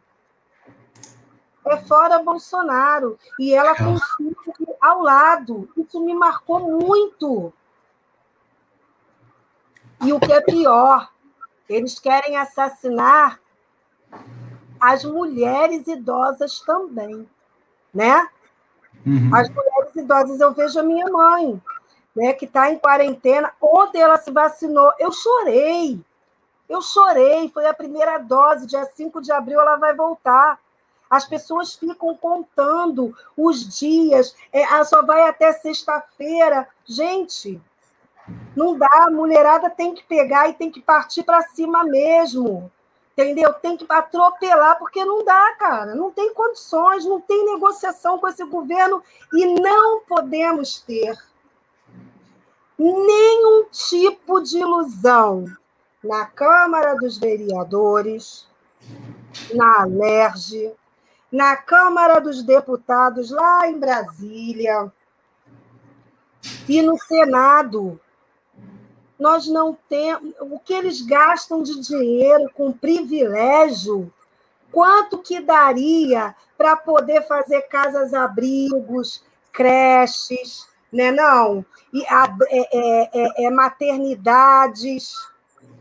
[1.71, 3.17] é fora Bolsonaro.
[3.39, 5.69] E ela com o filho ao lado.
[5.77, 7.53] Isso me marcou muito.
[10.03, 11.11] E o que é pior,
[11.67, 13.39] eles querem assassinar
[14.79, 17.27] as mulheres idosas também,
[17.93, 18.27] né?
[19.05, 19.33] Uhum.
[19.33, 21.61] As mulheres idosas, eu vejo a minha mãe,
[22.15, 23.51] né, que está em quarentena.
[23.61, 24.91] Ontem ela se vacinou.
[24.99, 25.99] Eu chorei.
[26.67, 27.49] Eu chorei.
[27.49, 28.67] Foi a primeira dose.
[28.67, 30.59] Dia 5 de abril ela vai voltar.
[31.09, 36.67] As pessoas ficam contando os dias, é, ah, só vai até sexta-feira.
[36.85, 37.61] Gente,
[38.55, 42.71] não dá, a mulherada tem que pegar e tem que partir para cima mesmo.
[43.13, 43.51] Entendeu?
[43.53, 45.95] Tem que atropelar, porque não dá, cara.
[45.95, 49.01] Não tem condições, não tem negociação com esse governo
[49.33, 51.17] e não podemos ter
[52.77, 55.45] nenhum tipo de ilusão
[56.03, 58.47] na Câmara dos Vereadores,
[59.53, 60.71] na Alerj,
[61.31, 64.91] na Câmara dos Deputados, lá em Brasília,
[66.67, 67.99] e no Senado.
[69.19, 70.33] Nós não temos.
[70.41, 74.13] O que eles gastam de dinheiro com privilégio,
[74.71, 81.11] quanto que daria para poder fazer casas-abrigos, creches, né?
[81.11, 81.65] não?
[81.91, 85.13] E a, é, é, é, é maternidades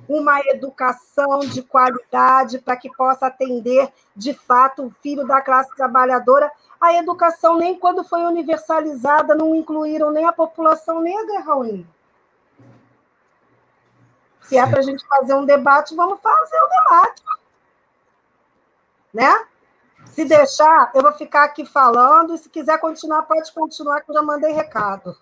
[0.09, 6.51] uma educação de qualidade para que possa atender, de fato, o filho da classe trabalhadora.
[6.81, 11.85] A educação, nem quando foi universalizada, não incluíram nem a população negra, Raul.
[14.42, 17.23] Se é para a gente fazer um debate, vamos fazer o um debate.
[19.12, 19.47] Né?
[20.07, 24.14] Se deixar, eu vou ficar aqui falando, e se quiser continuar, pode continuar, que eu
[24.14, 25.16] já mandei recado.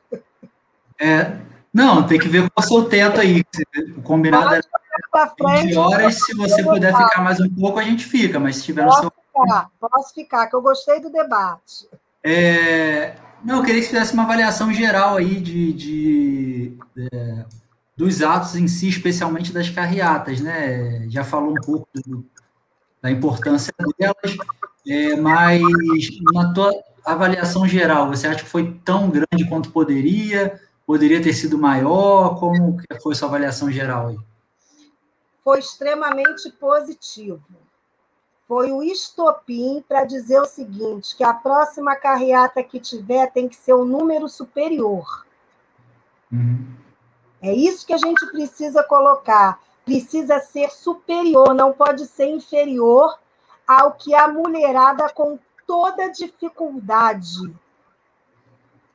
[1.00, 1.40] É,
[1.74, 3.44] não, tem que ver com o seu teto aí.
[3.96, 4.60] O combinado é
[5.66, 6.20] de horas.
[6.20, 9.10] Se você puder ficar mais um pouco, a gente fica, mas se tiver posso no
[9.10, 9.42] seu.
[9.42, 11.88] Ficar, posso ficar, que eu gostei do debate.
[12.22, 13.16] É...
[13.44, 17.44] Não, eu queria que você fizesse uma avaliação geral aí de, de, de, é,
[17.96, 21.06] dos atos em si, especialmente das carreatas, né?
[21.10, 22.24] Já falou um pouco do,
[23.02, 24.36] da importância delas,
[24.86, 25.60] é, mas
[26.32, 26.72] na tua
[27.04, 30.58] avaliação geral, você acha que foi tão grande quanto poderia?
[30.86, 32.38] Poderia ter sido maior?
[32.38, 34.18] Como foi sua avaliação geral aí?
[35.42, 37.42] Foi extremamente positivo.
[38.46, 43.56] Foi o estopim para dizer o seguinte, que a próxima carreata que tiver tem que
[43.56, 45.24] ser um número superior.
[46.30, 46.66] Uhum.
[47.40, 49.60] É isso que a gente precisa colocar.
[49.84, 53.18] Precisa ser superior, não pode ser inferior
[53.66, 57.54] ao que a mulherada com toda dificuldade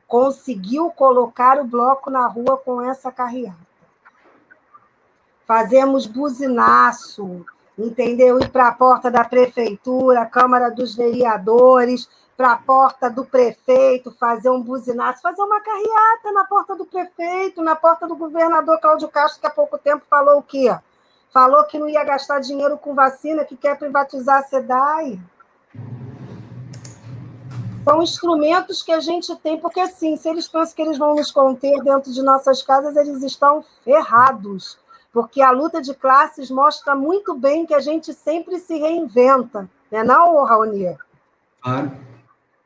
[0.10, 3.70] conseguiu colocar o bloco na rua com essa carreata.
[5.46, 7.46] Fazemos buzinaço,
[7.78, 8.40] entendeu?
[8.40, 14.50] Ir para a porta da prefeitura, Câmara dos Vereadores, para a porta do prefeito, fazer
[14.50, 19.42] um buzinaço, fazer uma carreata na porta do prefeito, na porta do governador Cláudio Castro,
[19.42, 20.76] que há pouco tempo falou o quê?
[21.32, 25.20] Falou que não ia gastar dinheiro com vacina, que quer privatizar a SEDAI.
[27.84, 31.32] São instrumentos que a gente tem, porque sim, se eles pensam que eles vão nos
[31.32, 34.78] conter dentro de nossas casas, eles estão ferrados.
[35.12, 40.04] Porque a luta de classes mostra muito bem que a gente sempre se reinventa, né,
[40.04, 40.98] não, Raoni?
[41.62, 41.92] Claro.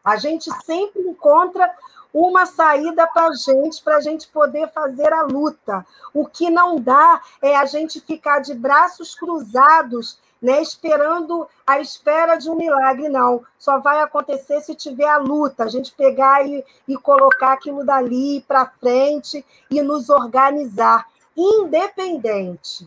[0.03, 1.73] A gente sempre encontra
[2.13, 5.85] uma saída para a gente, para a gente poder fazer a luta.
[6.13, 12.35] O que não dá é a gente ficar de braços cruzados, né, esperando a espera
[12.35, 13.45] de um milagre, não.
[13.57, 18.41] Só vai acontecer se tiver a luta, a gente pegar e, e colocar aquilo dali
[18.45, 22.85] para frente e nos organizar, independente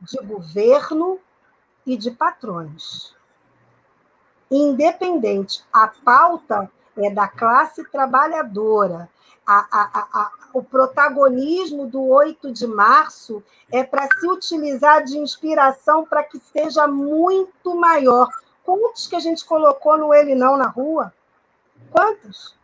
[0.00, 1.18] de governo
[1.86, 3.14] e de patrões.
[4.50, 5.62] Independente.
[5.70, 9.06] A pauta é da classe trabalhadora.
[9.52, 13.42] A, a, a, o protagonismo do 8 de março
[13.72, 18.28] é para se utilizar de inspiração para que seja muito maior.
[18.64, 21.12] Quantos que a gente colocou no Ele Não na rua?
[21.90, 22.54] Quantos?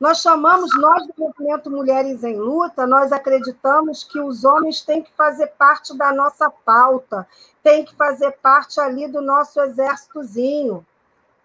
[0.00, 5.12] Nós chamamos, nós do movimento Mulheres em Luta, nós acreditamos que os homens têm que
[5.12, 7.24] fazer parte da nossa pauta,
[7.62, 10.84] têm que fazer parte ali do nosso exércitozinho,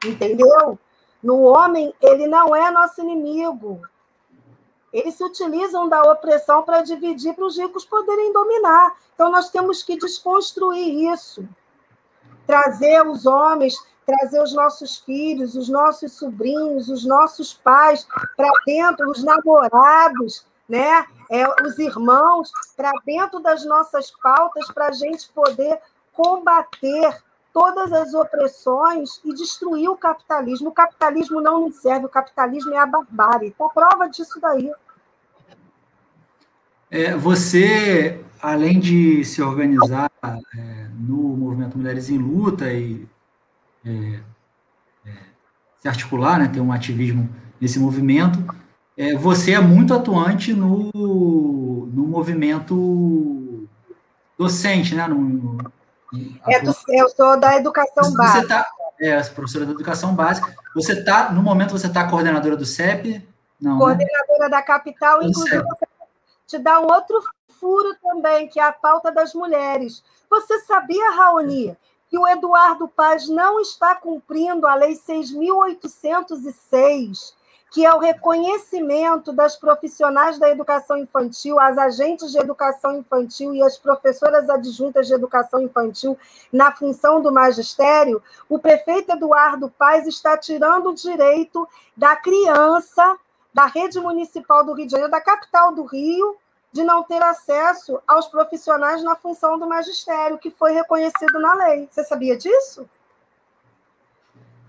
[0.03, 0.79] entendeu?
[1.21, 3.79] No homem, ele não é nosso inimigo.
[4.91, 8.95] Eles se utilizam da opressão para dividir para os ricos poderem dominar.
[9.13, 11.47] Então, nós temos que desconstruir isso.
[12.45, 13.75] Trazer os homens,
[14.05, 21.05] trazer os nossos filhos, os nossos sobrinhos, os nossos pais para dentro, os namorados, né?
[21.29, 25.79] É, os irmãos, para dentro das nossas pautas, para a gente poder
[26.11, 27.23] combater
[27.53, 30.69] todas as opressões e destruir o capitalismo.
[30.69, 33.49] O capitalismo não nos serve, o capitalismo é a barbárie.
[33.49, 34.71] Está prova disso daí.
[36.89, 43.07] É, você, além de se organizar é, no movimento Mulheres em Luta e
[43.85, 44.19] é,
[45.05, 45.11] é
[45.79, 47.29] se articular, né, ter um ativismo
[47.59, 48.43] nesse movimento,
[48.97, 53.67] é, você é muito atuante no, no movimento
[54.37, 55.57] docente, né, no,
[56.47, 58.47] é do, eu sou da educação você básica.
[58.47, 58.67] Tá,
[58.99, 60.53] é, professora da educação básica.
[60.75, 63.27] Você está, no momento, você está coordenadora do CEP?
[63.59, 63.79] Não, né?
[63.79, 64.49] coordenadora né?
[64.49, 65.63] da capital, inclusive
[66.51, 67.23] te dá um outro
[67.59, 70.03] furo também, que é a pauta das mulheres.
[70.29, 71.77] Você sabia, Raoni,
[72.09, 77.33] que o Eduardo Paz não está cumprindo a Lei 6.806,
[77.71, 83.63] que é o reconhecimento das profissionais da educação infantil, as agentes de educação infantil e
[83.63, 86.19] as professoras adjuntas de educação infantil
[86.51, 91.65] na função do magistério, o prefeito Eduardo Paes está tirando o direito
[91.95, 93.17] da criança
[93.53, 96.35] da rede municipal do Rio de Janeiro, da capital do Rio,
[96.73, 101.87] de não ter acesso aos profissionais na função do magistério, que foi reconhecido na lei.
[101.89, 102.85] Você sabia disso?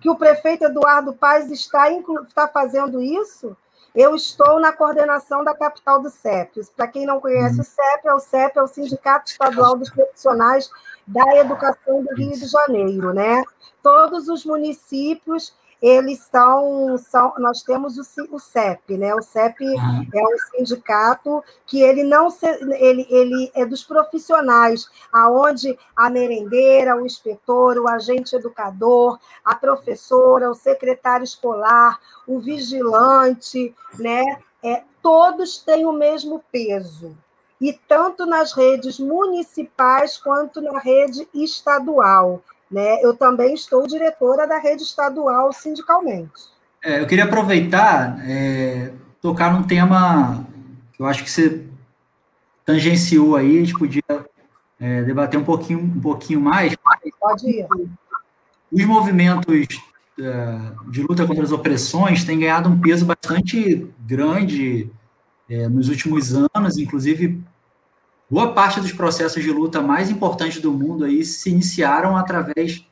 [0.02, 3.56] Que o prefeito Eduardo Paz está, está fazendo isso,
[3.94, 6.60] eu estou na coordenação da capital do CEP.
[6.76, 10.68] Para quem não conhece o CEP, é o CEP é o Sindicato Estadual dos Profissionais
[11.06, 13.44] da Educação do Rio de Janeiro, né?
[13.80, 19.12] Todos os municípios eles são, são nós temos o, o CEP, né?
[19.16, 20.06] O CEP uhum.
[20.14, 26.96] é um sindicato que ele não se, ele, ele é dos profissionais, aonde a merendeira,
[26.96, 34.22] o inspetor, o agente educador, a professora, o secretário escolar, o vigilante, né?
[34.62, 37.16] É, todos têm o mesmo peso.
[37.60, 42.40] E tanto nas redes municipais quanto na rede estadual.
[42.72, 43.02] Né?
[43.02, 46.50] Eu também estou diretora da rede estadual sindicalmente.
[46.82, 50.46] É, eu queria aproveitar, é, tocar num tema
[50.92, 51.64] que eu acho que você
[52.64, 54.02] tangenciou aí, a gente podia
[54.80, 56.74] é, debater um pouquinho, um pouquinho mais.
[57.20, 57.66] Pode ir.
[58.72, 59.68] Os movimentos
[60.18, 64.90] é, de luta contra as opressões têm ganhado um peso bastante grande
[65.48, 67.38] é, nos últimos anos, inclusive
[68.32, 72.82] boa parte dos processos de luta mais importantes do mundo aí se iniciaram através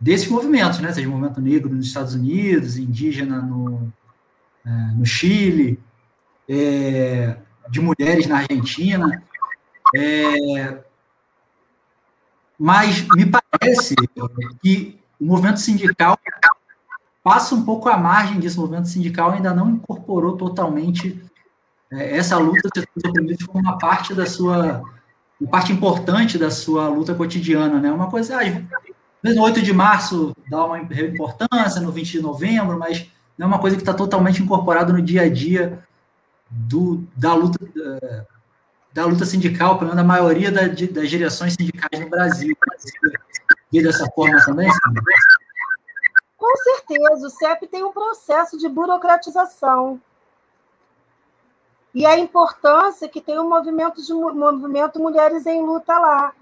[0.00, 0.92] desses movimentos, né?
[0.92, 3.92] Seja o movimento negro nos Estados Unidos, indígena no,
[4.66, 5.78] é, no Chile,
[6.48, 7.36] é,
[7.70, 9.22] de mulheres na Argentina.
[9.94, 10.80] É,
[12.58, 13.94] mas me parece
[14.60, 16.18] que o movimento sindical
[17.22, 18.58] passa um pouco à margem disso.
[18.58, 21.24] O movimento sindical ainda não incorporou totalmente
[21.90, 24.82] essa luta se como uma parte da sua,
[25.40, 27.92] uma parte importante da sua luta cotidiana, né?
[27.92, 28.44] Uma coisa, ah,
[29.22, 33.58] no 8 de março dá uma importância, no 20 de novembro, mas não é uma
[33.58, 35.78] coisa que está totalmente incorporada no dia a dia
[36.50, 37.58] do, da luta
[38.92, 42.56] da luta sindical, pelo menos da maioria da, das direções sindicais no Brasil.
[43.70, 44.70] Vê dessa forma também?
[46.38, 50.00] Com certeza, o CEP tem um processo de burocratização
[51.96, 56.34] e a importância que tem o movimento de movimento Mulheres em Luta lá.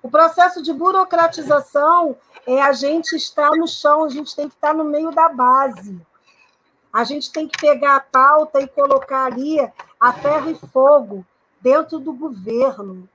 [0.00, 4.72] O processo de burocratização é a gente estar no chão, a gente tem que estar
[4.72, 6.00] no meio da base.
[6.92, 9.58] A gente tem que pegar a pauta e colocar ali
[9.98, 11.26] a ferro e fogo
[11.60, 13.08] dentro do governo.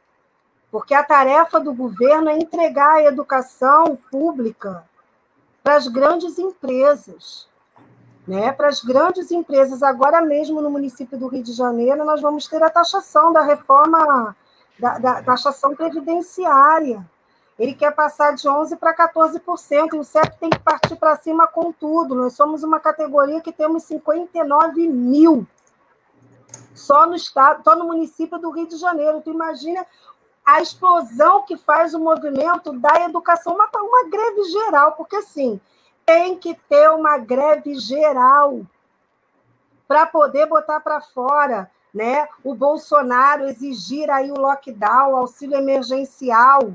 [0.69, 4.83] Porque a tarefa do governo é entregar a educação pública
[5.63, 7.47] para as grandes empresas.
[8.27, 8.51] Né?
[8.51, 12.61] Para as grandes empresas, agora mesmo no município do Rio de Janeiro, nós vamos ter
[12.61, 14.35] a taxação da reforma
[14.77, 17.05] da, da taxação previdenciária.
[17.57, 21.47] Ele quer passar de 11% para 14%, e o CEP tem que partir para cima
[21.47, 22.13] com tudo.
[22.13, 25.47] Nós somos uma categoria que temos 59 mil
[26.75, 29.21] só no estado, só no município do Rio de Janeiro.
[29.21, 29.85] Tu imagina
[30.45, 35.59] a explosão que faz o movimento da educação, uma, uma greve geral, porque assim,
[36.07, 38.61] tem que ter uma greve geral
[39.87, 42.27] para poder botar para fora né?
[42.43, 46.73] O Bolsonaro exigir aí o lockdown, o auxílio emergencial.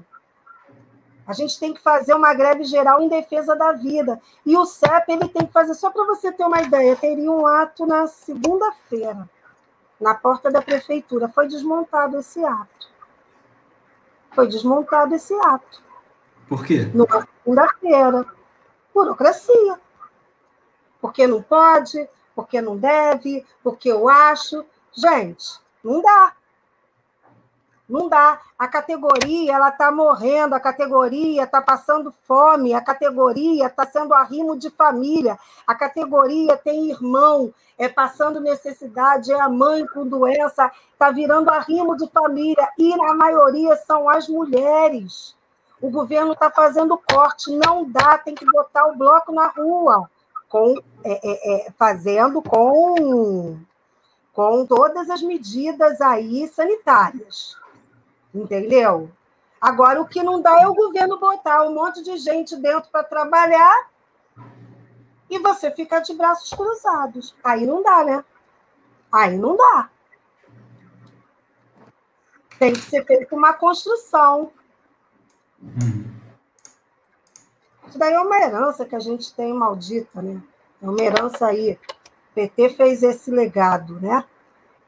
[1.24, 4.20] A gente tem que fazer uma greve geral em defesa da vida.
[4.44, 7.46] E o CEP ele tem que fazer, só para você ter uma ideia, teria um
[7.46, 9.30] ato na segunda-feira,
[10.00, 11.28] na porta da prefeitura.
[11.28, 12.90] Foi desmontado esse ato.
[14.32, 15.82] Foi desmontado esse ato.
[16.48, 16.90] Por quê?
[16.92, 17.06] Na
[17.44, 18.26] segunda-feira.
[18.94, 19.80] Burocracia.
[21.00, 24.64] Porque não pode, porque não deve, porque eu acho.
[24.92, 26.34] Gente, não dá.
[27.88, 28.40] Não dá.
[28.58, 34.56] A categoria ela está morrendo, a categoria está passando fome, a categoria está sendo arrimo
[34.56, 41.10] de família, a categoria tem irmão é passando necessidade, é a mãe com doença, está
[41.10, 45.36] virando arrimo de família, e a maioria são as mulheres.
[45.82, 50.08] O governo está fazendo corte, não dá, tem que botar o bloco na rua,
[50.48, 53.58] com, é, é, é, fazendo com
[54.32, 57.56] com todas as medidas aí sanitárias.
[58.34, 59.10] Entendeu?
[59.60, 63.04] Agora, o que não dá é o governo botar um monte de gente dentro para
[63.04, 63.90] trabalhar
[65.28, 67.34] e você ficar de braços cruzados.
[67.44, 68.24] Aí não dá, né?
[69.10, 69.90] Aí não dá.
[72.58, 74.50] Tem que ser feita uma construção.
[77.88, 80.40] Isso daí é uma herança que a gente tem maldita, né?
[80.82, 81.78] É uma herança aí
[82.32, 84.24] o PT fez esse legado, né?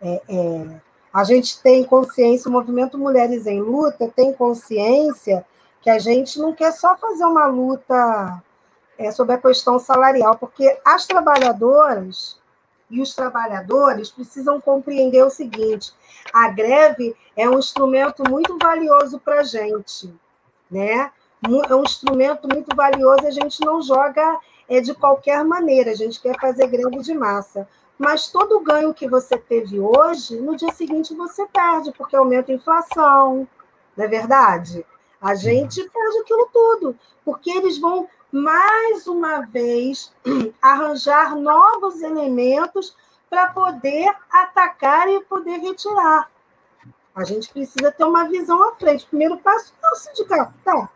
[0.01, 0.81] É, é,
[1.13, 5.47] a gente tem consciência, o movimento Mulheres em Luta tem consciência
[5.81, 8.43] que a gente não quer só fazer uma luta
[8.99, 12.39] é, sobre a questão salarial, porque as trabalhadoras
[12.91, 15.93] e os trabalhadores precisam compreender o seguinte:
[16.33, 20.13] a greve é um instrumento muito valioso para a gente,
[20.71, 21.11] né?
[21.69, 26.21] É um instrumento muito valioso, a gente não joga é de qualquer maneira, a gente
[26.21, 27.69] quer fazer greve de massa.
[27.99, 32.51] Mas todo o ganho que você teve hoje, no dia seguinte você perde, porque aumenta
[32.51, 33.47] a inflação,
[33.97, 34.85] não é verdade?
[35.21, 40.13] A gente perde aquilo tudo, porque eles vão, mais uma vez,
[40.61, 42.97] arranjar novos elementos
[43.31, 46.31] para poder atacar e poder retirar.
[47.15, 49.05] A gente precisa ter uma visão à frente.
[49.05, 50.89] O primeiro passo é o sindicato, tá?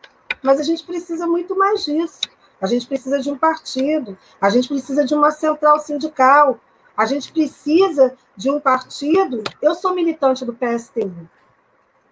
[0.43, 2.21] Mas a gente precisa muito mais disso.
[2.61, 6.59] A gente precisa de um partido, a gente precisa de uma central sindical,
[6.97, 9.45] a gente precisa de um partido.
[9.63, 11.29] Eu sou militante do PSTU.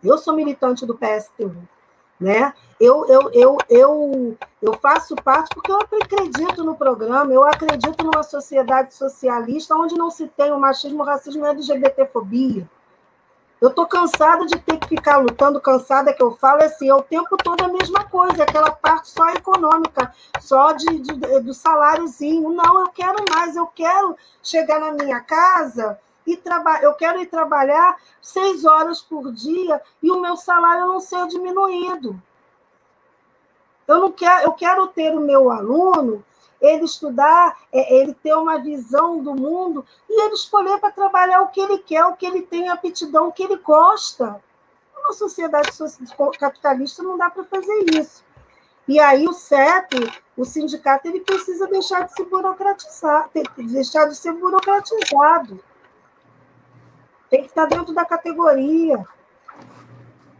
[0.04, 1.56] Eu sou militante do PSTU.
[2.18, 2.54] Né?
[2.80, 8.22] Eu, eu, eu, eu, eu faço parte porque eu acredito no programa, eu acredito numa
[8.22, 12.66] sociedade socialista onde não se tem o machismo, o racismo e a LGBTfobia.
[13.58, 17.02] Eu estou cansada de ter que ficar lutando, cansada que eu falo assim, é o
[17.02, 22.50] tempo todo a mesma coisa, aquela parte só econômica, só de, de, do saláriozinho.
[22.50, 27.26] Não, eu quero mais, eu quero chegar na minha casa e trabalhar, eu quero ir
[27.26, 32.20] trabalhar seis horas por dia e o meu salário não ser diminuído.
[33.88, 36.22] Eu não quero, eu quero ter o meu aluno
[36.66, 41.48] ele estudar, é, ele ter uma visão do mundo e ele escolher para trabalhar o
[41.48, 44.42] que ele quer, o que ele tem aptidão, o que ele gosta.
[44.96, 45.70] Uma sociedade
[46.38, 48.24] capitalista não dá para fazer isso.
[48.88, 49.96] E aí o CEP,
[50.36, 55.60] o sindicato, ele precisa deixar de se burocratizar, deixar de ser burocratizado.
[57.28, 59.04] Tem que estar dentro da categoria.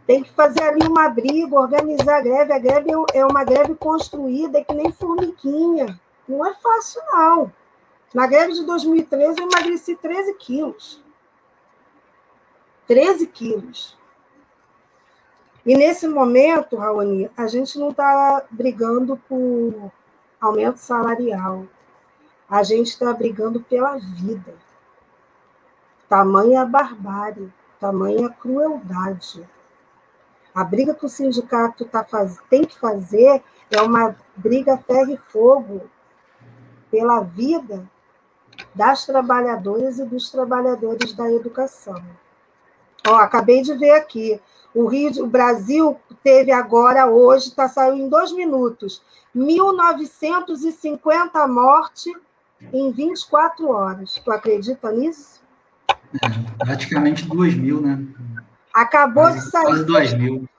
[0.05, 2.53] Tem que fazer ali uma briga, organizar a greve.
[2.53, 5.99] A greve é uma greve construída, é que nem formiguinha.
[6.27, 7.53] Não é fácil, não.
[8.13, 11.03] Na greve de 2013, eu emagreci 13 quilos.
[12.87, 13.97] 13 quilos.
[15.65, 19.91] E nesse momento, Raoni, a gente não está brigando por
[20.39, 21.65] aumento salarial.
[22.49, 24.53] A gente está brigando pela vida.
[26.07, 29.47] Tamanha barbárie, tamanha crueldade.
[30.55, 32.39] A briga que o sindicato tá faz...
[32.49, 35.89] tem que fazer é uma briga ferro e fogo
[36.97, 37.87] pela vida
[38.73, 42.03] das trabalhadoras e dos trabalhadores da educação.
[43.07, 44.41] Ó, acabei de ver aqui.
[44.73, 49.03] O Rio, o Brasil teve agora, hoje, está saindo em dois minutos,
[49.35, 52.11] 1.950 mortes
[52.73, 54.15] em 24 horas.
[54.15, 55.39] Tu acredita nisso?
[56.15, 58.03] É, praticamente 2 mil, né?
[58.73, 59.65] Acabou quase, de sair.
[59.65, 60.49] Quase 2 mil.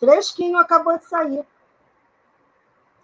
[0.00, 1.44] Fresquinho acabou de sair.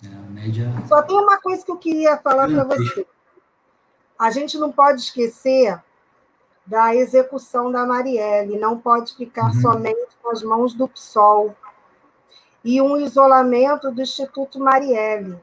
[0.05, 0.86] É.
[0.86, 3.07] Só tem uma coisa que eu queria falar para você.
[4.18, 5.80] A gente não pode esquecer
[6.66, 9.61] da execução da Marielle, não pode ficar uhum.
[9.61, 11.55] somente nas mãos do PSOL.
[12.64, 15.38] E um isolamento do Instituto Marielle.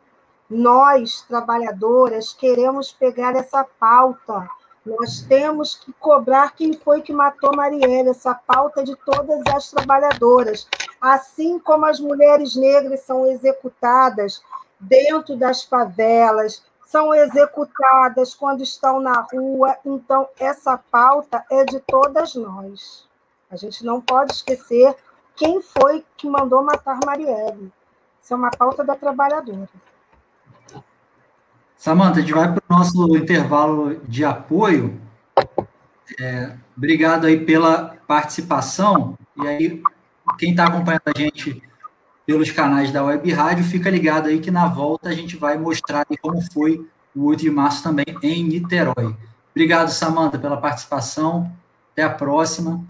[0.50, 4.50] Nós, trabalhadoras, queremos pegar essa pauta.
[4.86, 10.68] Nós temos que cobrar quem foi que matou Marielle, essa pauta de todas as trabalhadoras.
[11.02, 14.42] Assim como as mulheres negras são executadas
[14.80, 19.78] dentro das favelas, são executadas quando estão na rua.
[19.86, 23.08] Então, essa pauta é de todas nós.
[23.52, 24.96] A gente não pode esquecer
[25.36, 27.72] quem foi que mandou matar Marielle.
[28.22, 29.70] Isso é uma pauta da trabalhadora.
[31.78, 35.00] Samanta, a gente vai para o nosso intervalo de apoio.
[36.20, 39.18] É, obrigado aí pela participação.
[39.38, 39.84] E aí,
[40.38, 41.62] quem está acompanhando a gente
[42.26, 46.06] pelos canais da Web Rádio, fica ligado aí que na volta a gente vai mostrar
[46.22, 49.16] como foi o 8 de março também em Niterói.
[49.52, 51.52] Obrigado, Samanta, pela participação.
[51.92, 52.82] Até a próxima.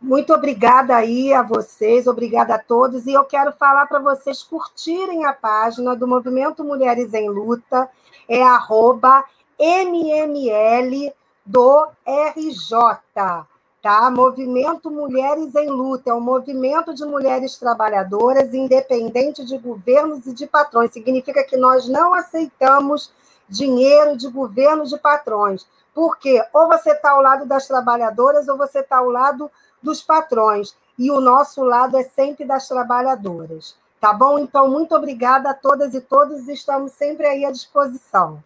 [0.00, 3.06] Muito obrigada aí a vocês, obrigada a todos.
[3.06, 7.88] E eu quero falar para vocês curtirem a página do Movimento Mulheres em Luta,
[8.28, 9.24] é arroba
[9.58, 11.12] MML
[11.44, 13.46] do RJ
[13.84, 14.10] tá?
[14.10, 20.46] Movimento Mulheres em Luta é um movimento de mulheres trabalhadoras independente de governos e de
[20.46, 20.90] patrões.
[20.90, 23.12] Significa que nós não aceitamos
[23.46, 25.66] dinheiro de governos de patrões.
[25.94, 29.50] Porque ou você está ao lado das trabalhadoras ou você está ao lado
[29.82, 30.74] dos patrões.
[30.98, 33.76] E o nosso lado é sempre das trabalhadoras.
[34.00, 34.38] Tá bom?
[34.38, 36.48] Então, muito obrigada a todas e todos.
[36.48, 38.42] Estamos sempre aí à disposição.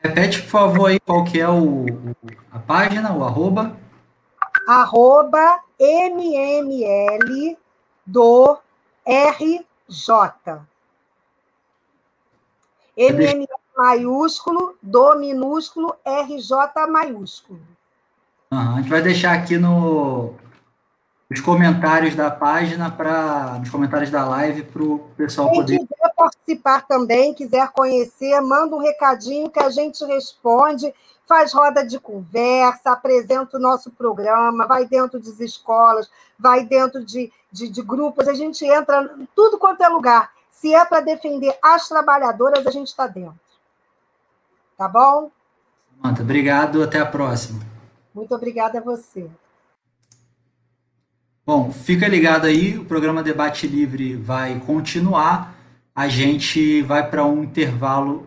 [0.00, 1.84] Repete, por favor, aí qual que é o,
[2.52, 3.76] a página, o arroba
[4.66, 7.56] arroba MML
[8.04, 8.58] do
[9.06, 10.60] RJ.
[12.96, 13.46] MML
[13.76, 17.60] maiúsculo, do minúsculo, RJ maiúsculo.
[18.50, 20.32] Uhum, a gente vai deixar aqui no,
[21.28, 25.78] nos comentários da página, para nos comentários da live, para o pessoal Quem poder.
[25.78, 30.92] Quiser participar também, quiser conhecer, manda um recadinho que a gente responde
[31.26, 36.08] faz roda de conversa, apresenta o nosso programa, vai dentro das escolas,
[36.38, 40.30] vai dentro de, de, de grupos, a gente entra em tudo quanto é lugar.
[40.50, 43.38] Se é para defender as trabalhadoras, a gente está dentro.
[44.78, 45.30] Tá bom?
[46.00, 47.60] Samanta, obrigado, até a próxima.
[48.14, 49.28] Muito obrigada a você.
[51.44, 55.54] Bom, fica ligado aí, o programa Debate Livre vai continuar.
[55.94, 58.26] A gente vai para um intervalo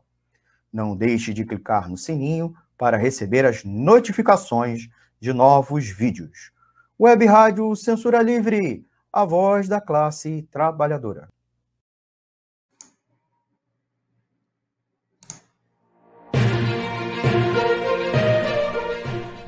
[0.71, 6.51] Não deixe de clicar no sininho para receber as notificações de novos vídeos.
[6.99, 11.27] Web Rádio Censura Livre, a voz da classe trabalhadora.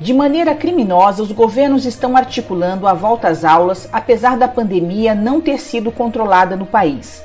[0.04, 5.40] De maneira criminosa, os governos estão articulando a volta às aulas, apesar da pandemia não
[5.40, 7.24] ter sido controlada no país.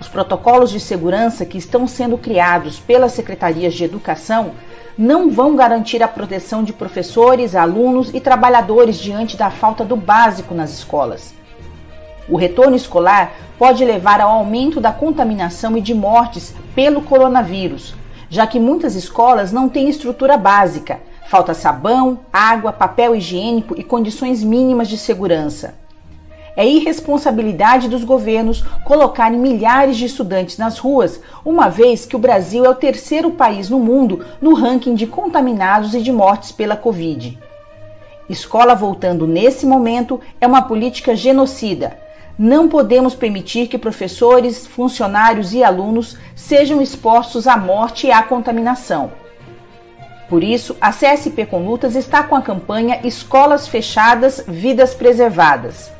[0.00, 4.52] Os protocolos de segurança que estão sendo criados pelas secretarias de educação
[4.96, 10.54] não vão garantir a proteção de professores, alunos e trabalhadores diante da falta do básico
[10.54, 11.34] nas escolas.
[12.28, 17.94] O retorno escolar pode levar ao aumento da contaminação e de mortes pelo coronavírus,
[18.28, 24.44] já que muitas escolas não têm estrutura básica Falta sabão, água, papel higiênico e condições
[24.44, 25.74] mínimas de segurança.
[26.56, 32.64] É irresponsabilidade dos governos colocarem milhares de estudantes nas ruas, uma vez que o Brasil
[32.64, 37.38] é o terceiro país no mundo no ranking de contaminados e de mortes pela Covid.
[38.28, 41.98] Escola voltando nesse momento é uma política genocida.
[42.38, 49.12] Não podemos permitir que professores, funcionários e alunos sejam expostos à morte e à contaminação.
[50.28, 55.95] Por isso, a CSP com Lutas está com a campanha Escolas Fechadas, Vidas Preservadas.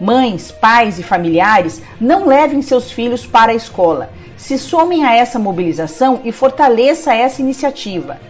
[0.00, 4.10] Mães, pais e familiares não levem seus filhos para a escola.
[4.36, 8.20] Se somem a essa mobilização e fortaleça essa iniciativa.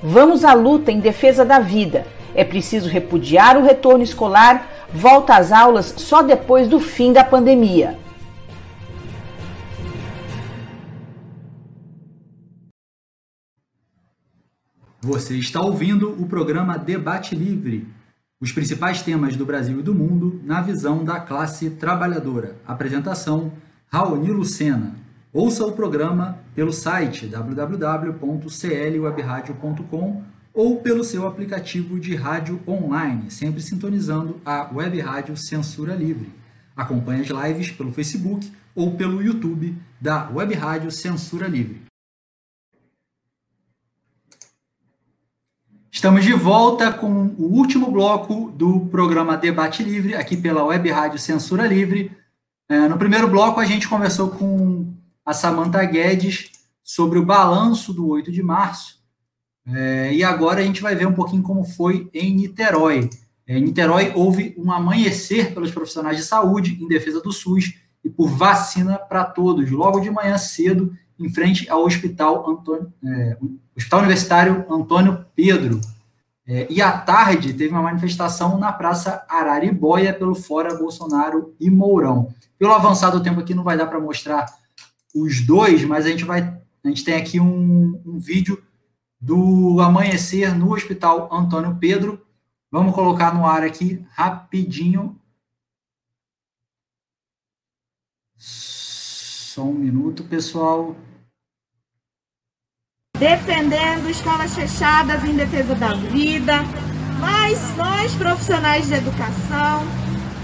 [0.00, 2.06] Vamos à luta em defesa da vida.
[2.32, 7.98] É preciso repudiar o retorno escolar, volta às aulas só depois do fim da pandemia.
[15.00, 17.86] Você está ouvindo o programa Debate Livre,
[18.40, 22.56] os principais temas do Brasil e do mundo na visão da classe trabalhadora.
[22.66, 23.52] Apresentação:
[23.90, 24.94] Raoni Lucena.
[25.32, 30.22] Ouça o programa pelo site www.clwebradio.com
[30.54, 36.32] ou pelo seu aplicativo de rádio online, sempre sintonizando a Web Rádio Censura Livre.
[36.74, 41.82] Acompanhe as lives pelo Facebook ou pelo YouTube da Web Rádio Censura Livre.
[45.96, 51.18] Estamos de volta com o último bloco do programa Debate Livre, aqui pela Web Rádio
[51.18, 52.14] Censura Livre.
[52.68, 54.92] É, no primeiro bloco, a gente conversou com
[55.24, 56.50] a Samantha Guedes
[56.84, 58.98] sobre o balanço do 8 de março.
[59.66, 63.08] É, e agora a gente vai ver um pouquinho como foi em Niterói.
[63.48, 67.72] É, em Niterói houve um amanhecer pelos profissionais de saúde em defesa do SUS
[68.04, 73.36] e por vacina para todos, logo de manhã cedo, em frente ao Hospital, Antônio, é,
[73.76, 75.80] Hospital Universitário Antônio Pedro.
[76.46, 82.32] É, e à tarde teve uma manifestação na Praça Araribóia pelo Fora Bolsonaro e Mourão.
[82.58, 84.46] Pelo avançado tempo aqui não vai dar para mostrar
[85.14, 86.42] os dois, mas a gente vai,
[86.84, 88.62] a gente tem aqui um, um vídeo
[89.20, 92.20] do amanhecer no Hospital Antônio Pedro.
[92.70, 95.18] Vamos colocar no ar aqui rapidinho.
[99.56, 100.94] Só um minuto, pessoal.
[103.18, 106.56] Defendendo escolas fechadas em defesa da vida,
[107.18, 109.82] mas nós, profissionais de educação,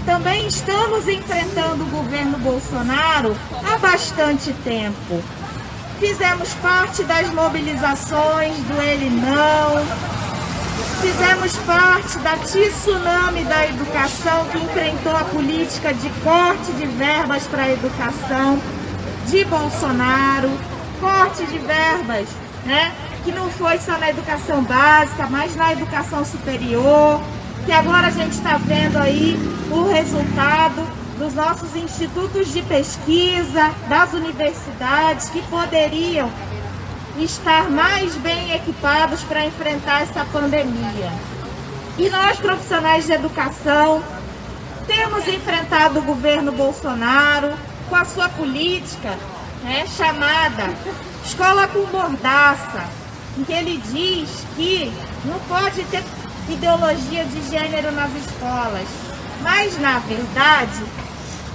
[0.03, 5.21] também estamos enfrentando o governo Bolsonaro há bastante tempo.
[5.99, 9.85] Fizemos parte das mobilizações do Ele Não,
[11.03, 17.65] fizemos parte da tsunami da educação que enfrentou a política de corte de verbas para
[17.65, 18.59] a educação
[19.27, 20.49] de Bolsonaro,
[20.99, 22.27] corte de verbas
[22.65, 22.93] né?
[23.23, 27.21] Que não foi só na educação básica, mas na educação superior,
[27.65, 29.37] que agora a gente está vendo aí
[29.71, 30.85] o resultado
[31.17, 36.29] dos nossos institutos de pesquisa, das universidades, que poderiam
[37.17, 41.11] estar mais bem equipados para enfrentar essa pandemia.
[41.97, 44.01] E nós, profissionais de educação,
[44.87, 47.53] temos enfrentado o governo Bolsonaro
[47.89, 49.17] com a sua política
[49.63, 50.73] né, chamada
[51.25, 52.83] Escola com Mordaça,
[53.37, 54.91] em que ele diz que
[55.25, 56.03] não pode ter
[56.49, 58.87] ideologia de gênero nas escolas.
[59.41, 60.83] Mas, na verdade,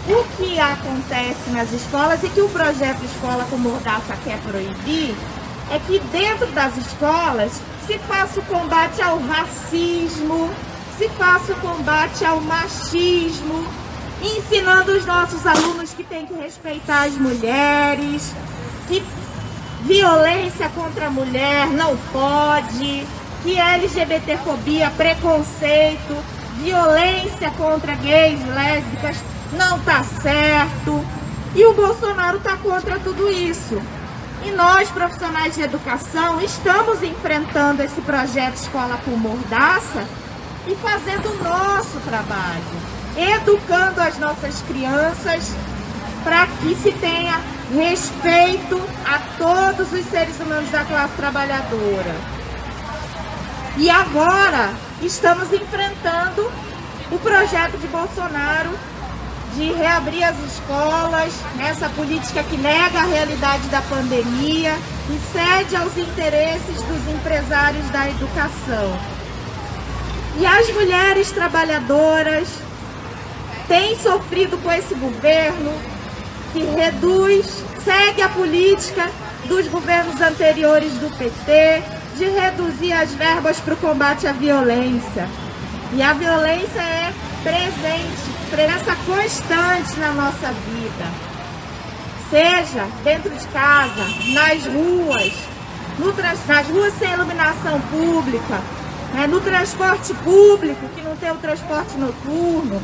[0.09, 5.14] o que acontece nas escolas e que o projeto Escola com Mordaça quer proibir
[5.70, 10.51] é que dentro das escolas se faça o combate ao racismo,
[10.97, 13.66] se faça o combate ao machismo,
[14.23, 18.33] ensinando os nossos alunos que tem que respeitar as mulheres,
[18.89, 19.03] que
[19.83, 23.07] violência contra a mulher não pode,
[23.43, 26.16] que LGBTfobia, preconceito,
[26.62, 29.16] violência contra gays, lésbicas
[29.53, 31.05] não tá certo.
[31.55, 33.81] E o Bolsonaro tá contra tudo isso.
[34.45, 40.07] E nós, profissionais de educação, estamos enfrentando esse projeto Escola com Mordaça
[40.66, 42.62] e fazendo o nosso trabalho,
[43.19, 45.53] educando as nossas crianças
[46.23, 47.41] para que se tenha
[47.75, 52.14] respeito a todos os seres humanos da classe trabalhadora.
[53.77, 56.51] E agora estamos enfrentando
[57.11, 58.71] o projeto de Bolsonaro
[59.55, 64.75] de reabrir as escolas, essa política que nega a realidade da pandemia
[65.11, 68.99] e cede aos interesses dos empresários da educação.
[70.39, 72.49] E as mulheres trabalhadoras
[73.69, 75.73] têm sofrido com esse governo
[76.53, 79.09] que reduz, segue a política
[79.47, 81.83] dos governos anteriores do PT
[82.16, 85.29] de reduzir as verbas para o combate à violência.
[85.93, 87.12] E a violência é
[87.43, 91.29] presente, presença constante na nossa vida.
[92.31, 95.33] Seja dentro de casa, nas ruas,
[95.99, 98.61] no, nas ruas sem iluminação pública,
[99.14, 102.83] né, no transporte público, que não tem o transporte noturno,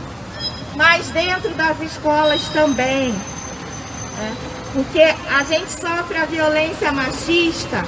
[0.76, 3.12] mas dentro das escolas também.
[3.12, 4.36] Né,
[4.72, 7.84] porque a gente sofre a violência machista,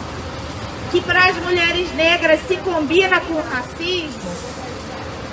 [0.91, 4.31] que para as mulheres negras se combina com o racismo,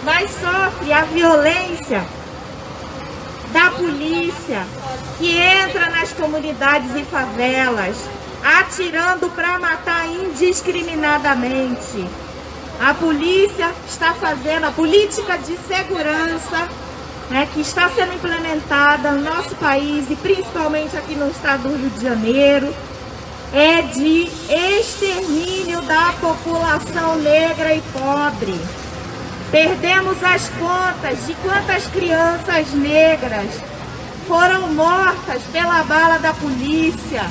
[0.04, 2.04] mas sofre a violência
[3.52, 4.66] da polícia
[5.20, 7.98] que entra nas comunidades e favelas,
[8.44, 12.10] atirando para matar indiscriminadamente.
[12.82, 16.68] A polícia está fazendo a política de segurança
[17.34, 21.90] né, que está sendo implementada no nosso país e principalmente aqui no estado do Rio
[21.90, 22.72] de Janeiro
[23.52, 24.30] é de
[24.80, 28.56] extermínio da população negra e pobre.
[29.50, 33.50] Perdemos as contas de quantas crianças negras
[34.28, 37.24] foram mortas pela bala da polícia,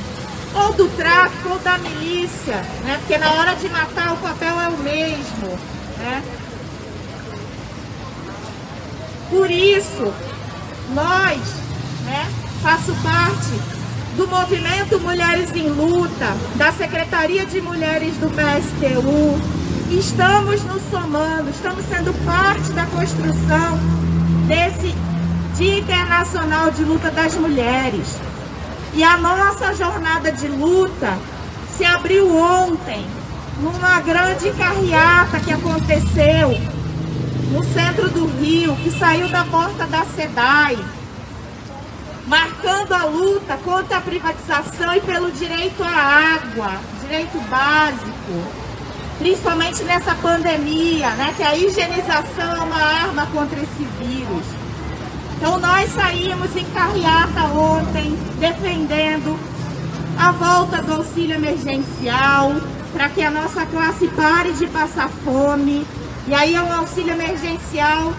[0.55, 2.99] ou do tráfico, ou da milícia, né?
[2.99, 5.59] Porque na hora de matar o papel é o mesmo,
[5.99, 6.23] né?
[9.33, 10.13] Por isso,
[10.93, 11.41] nós,
[12.05, 12.31] né,
[12.63, 13.59] faço parte
[14.15, 19.41] do movimento Mulheres em Luta, da Secretaria de Mulheres do PSTU,
[19.91, 23.81] estamos nos somando, estamos sendo parte da construção
[24.47, 24.95] desse
[25.57, 28.19] Dia Internacional de Luta das Mulheres.
[28.93, 31.17] E a nossa jornada de luta
[31.75, 33.07] se abriu ontem,
[33.63, 36.55] numa grande carreata que aconteceu
[37.53, 40.79] no centro do Rio, que saiu da porta da SEDAI,
[42.27, 48.63] marcando a luta contra a privatização e pelo direito à água, direito básico
[49.23, 54.45] principalmente nessa pandemia, né, que a higienização é uma arma contra esse vírus.
[55.37, 59.39] Então nós saímos em carreata ontem defendendo
[60.19, 62.53] a volta do auxílio emergencial
[62.93, 65.87] para que a nossa classe pare de passar fome.
[66.27, 68.13] E aí é um auxílio emergencial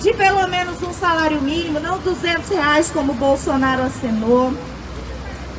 [0.00, 4.52] de pelo menos um salário mínimo, não 200 reais como o Bolsonaro assinou.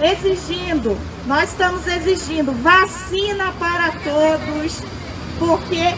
[0.01, 4.79] Exigindo nós estamos exigindo vacina para todos,
[5.39, 5.95] porque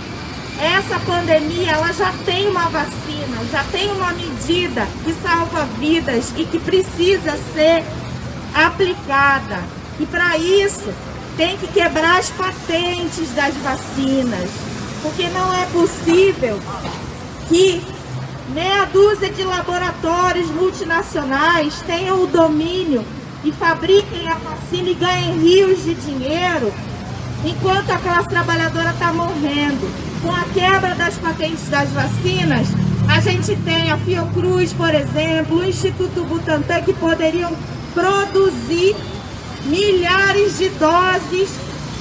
[0.58, 6.46] essa pandemia ela já tem uma vacina, já tem uma medida que salva vidas e
[6.46, 7.84] que precisa ser
[8.56, 9.60] aplicada.
[10.00, 10.94] E para isso
[11.36, 14.50] tem que quebrar as patentes das vacinas,
[15.02, 16.60] porque não é possível
[17.48, 17.82] que
[18.50, 23.06] meia dúzia de laboratórios multinacionais tenham o domínio
[23.44, 26.74] e fabriquem a vacina e ganhem rios de dinheiro,
[27.46, 29.90] enquanto a classe trabalhadora está morrendo.
[30.22, 32.68] Com a quebra das patentes das vacinas,
[33.08, 37.56] a gente tem a Fiocruz, por exemplo, o Instituto Butantan, que poderiam
[37.94, 38.96] produzir
[39.66, 41.50] milhares de doses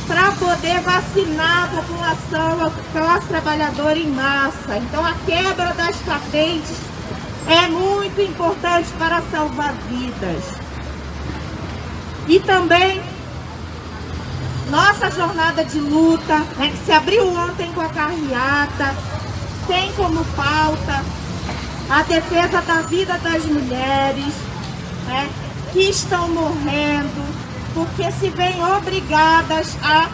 [0.06, 4.76] para poder vacinar a população, a classe trabalhadora em massa.
[4.78, 6.76] Então, a quebra das patentes
[7.48, 10.42] é muito importante para salvar vidas.
[12.28, 13.00] E também
[14.70, 18.96] nossa jornada de luta, né, que se abriu ontem com a carreata,
[19.66, 21.04] tem como pauta
[21.88, 24.34] a defesa da vida das mulheres
[25.06, 25.28] né,
[25.72, 27.45] que estão morrendo,
[27.76, 30.08] porque se veem obrigadas a,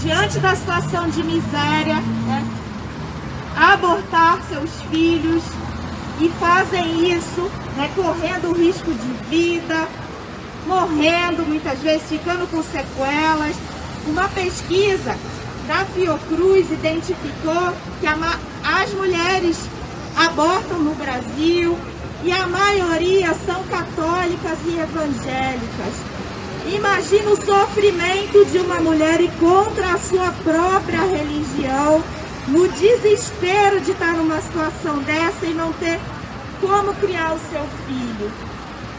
[0.00, 2.44] diante da situação de miséria, né,
[3.56, 5.44] abortar seus filhos
[6.20, 9.86] e fazem isso né, correndo risco de vida,
[10.66, 13.54] morrendo muitas vezes, ficando com sequelas.
[14.08, 15.16] Uma pesquisa
[15.68, 19.56] da Fiocruz identificou que as mulheres
[20.16, 21.78] abortam no Brasil
[22.24, 26.25] e a maioria são católicas e evangélicas.
[26.66, 32.02] Imagina o sofrimento de uma mulher e contra a sua própria religião,
[32.48, 35.98] no desespero de estar numa situação dessa e não ter
[36.60, 38.30] como criar o seu filho.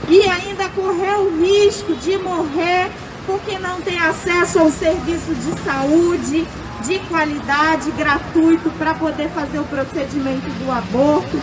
[0.08, 2.90] E ainda correr o risco de morrer
[3.26, 6.48] porque não tem acesso a um serviço de saúde
[6.86, 11.42] de qualidade, gratuito, para poder fazer o procedimento do aborto.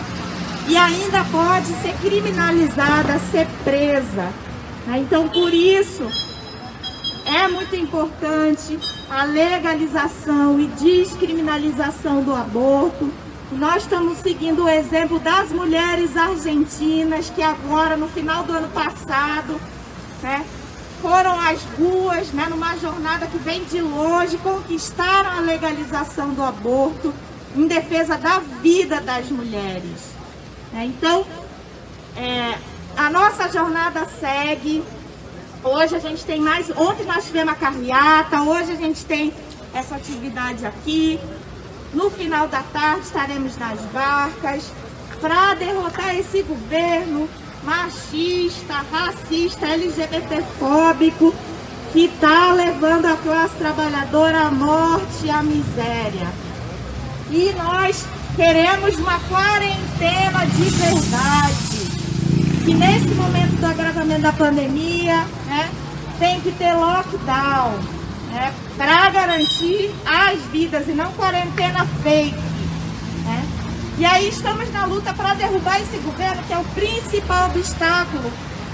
[0.67, 4.44] E ainda pode ser criminalizada, ser presa.
[4.85, 4.99] Né?
[4.99, 6.03] Então, por isso,
[7.25, 8.79] é muito importante
[9.09, 13.11] a legalização e descriminalização do aborto.
[13.51, 19.59] Nós estamos seguindo o exemplo das mulheres argentinas que agora, no final do ano passado,
[20.21, 20.45] né,
[21.01, 27.13] foram às ruas, né, numa jornada que vem de longe, conquistaram a legalização do aborto
[27.55, 30.15] em defesa da vida das mulheres.
[30.75, 31.25] É, então,
[32.17, 32.57] é,
[32.97, 34.83] a nossa jornada segue.
[35.63, 36.69] Hoje a gente tem mais.
[36.75, 39.33] Ontem nós tivemos a carreata, hoje a gente tem
[39.73, 41.19] essa atividade aqui.
[41.93, 44.71] No final da tarde estaremos nas barcas
[45.19, 47.27] para derrotar esse governo
[47.63, 51.33] machista, racista, LGBTfóbico,
[51.91, 56.27] que está levando a classe trabalhadora à morte e à miséria.
[57.31, 61.74] E nós queremos uma quarentena de verdade.
[62.65, 65.69] Que nesse momento do agravamento da pandemia, né,
[66.17, 67.77] tem que ter lockdown,
[68.31, 72.55] né, para garantir as vidas e não quarentena fake.
[73.97, 78.29] E aí estamos na luta para derrubar esse governo, que é o principal obstáculo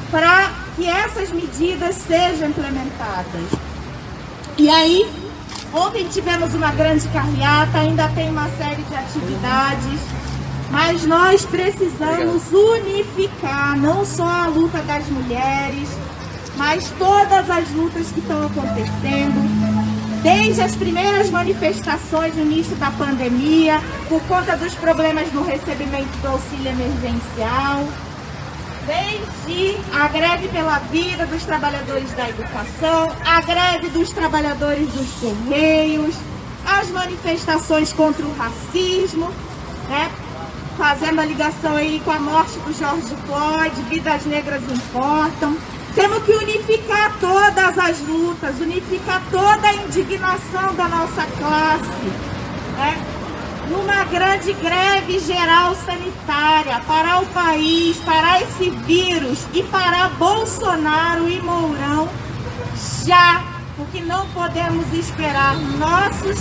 [0.10, 3.44] para que essas medidas sejam implementadas.
[4.58, 5.08] E aí,
[5.72, 10.00] ontem tivemos uma grande carreata, ainda tem uma série de atividades,
[10.72, 15.90] mas nós precisamos unificar não só a luta das mulheres,
[16.56, 19.72] mas todas as lutas que estão acontecendo
[20.24, 26.28] desde as primeiras manifestações no início da pandemia, por conta dos problemas no recebimento do
[26.28, 27.88] auxílio emergencial,
[28.86, 36.16] desde a greve pela vida dos trabalhadores da educação, a greve dos trabalhadores dos correios,
[36.66, 39.32] as manifestações contra o racismo,
[39.90, 40.12] né?
[40.78, 45.56] Fazendo a ligação aí com a morte do George Floyd, vidas negras importam.
[45.94, 52.06] Temos que unificar todas as lutas, unificar toda a indignação da nossa classe.
[52.78, 53.06] Né?
[53.70, 61.42] Numa grande greve geral sanitária, parar o país, parar esse vírus e parar Bolsonaro e
[61.42, 62.10] Mourão
[63.06, 63.44] já,
[63.76, 65.56] porque não podemos esperar.
[65.56, 66.40] Nossos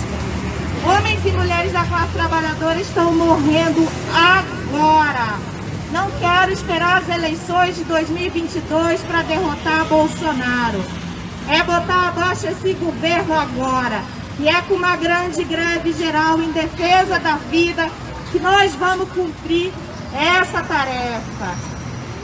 [0.85, 5.39] homens e mulheres da classe trabalhadora estão morrendo agora.
[5.91, 10.83] Não quero esperar as eleições de 2022 para derrotar Bolsonaro.
[11.49, 14.01] É botar abaixo esse governo agora.
[14.39, 17.89] E é com uma grande greve geral em defesa da vida
[18.31, 19.71] que nós vamos cumprir
[20.13, 21.55] essa tarefa.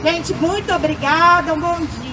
[0.02, 2.07] Gente, muito obrigada, um bom dia.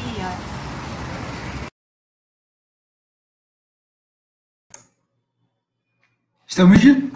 [6.56, 7.12] Estamos de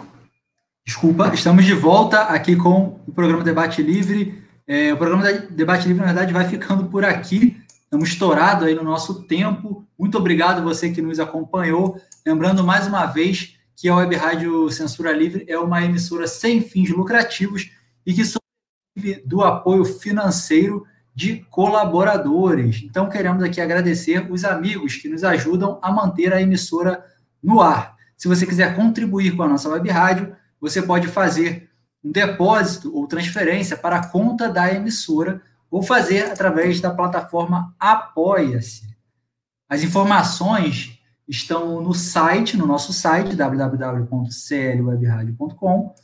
[0.86, 4.38] Desculpa, estamos de volta aqui com o programa Debate Livre.
[4.66, 7.56] É, o programa Debate Livre, na verdade, vai ficando por aqui.
[7.84, 9.88] Estamos estourados aí no nosso tempo.
[9.98, 11.98] Muito obrigado você que nos acompanhou.
[12.26, 16.90] Lembrando mais uma vez que a Web Rádio Censura Livre é uma emissora sem fins
[16.90, 17.70] lucrativos
[18.04, 20.84] e que sobrevive do apoio financeiro
[21.14, 22.82] de colaboradores.
[22.84, 27.02] Então, queremos aqui agradecer os amigos que nos ajudam a manter a emissora
[27.42, 27.98] no ar.
[28.20, 31.70] Se você quiser contribuir com a nossa web rádio, você pode fazer
[32.04, 35.40] um depósito ou transferência para a conta da emissora
[35.70, 38.94] ou fazer através da plataforma Apoia-se.
[39.66, 45.94] As informações estão no site, no nosso site, www.clwebradio.com,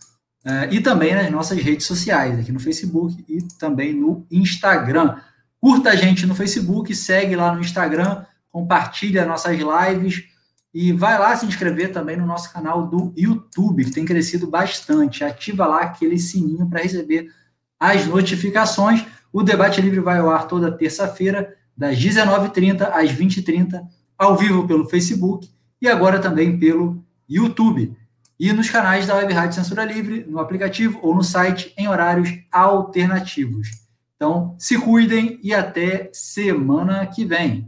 [0.46, 5.18] eh, e também nas nossas redes sociais, aqui no Facebook e também no Instagram.
[5.60, 10.34] Curta a gente no Facebook, segue lá no Instagram, compartilha nossas lives
[10.78, 15.24] e vai lá se inscrever também no nosso canal do YouTube, que tem crescido bastante.
[15.24, 17.32] Ativa lá aquele sininho para receber
[17.80, 19.02] as notificações.
[19.32, 23.86] O Debate Livre vai ao ar toda terça-feira, das 19h30 às 20h30,
[24.18, 25.48] ao vivo pelo Facebook
[25.80, 27.96] e agora também pelo YouTube.
[28.38, 32.28] E nos canais da Web Rádio Censura Livre, no aplicativo ou no site, em horários
[32.52, 33.68] alternativos.
[34.14, 37.66] Então, se cuidem e até semana que vem.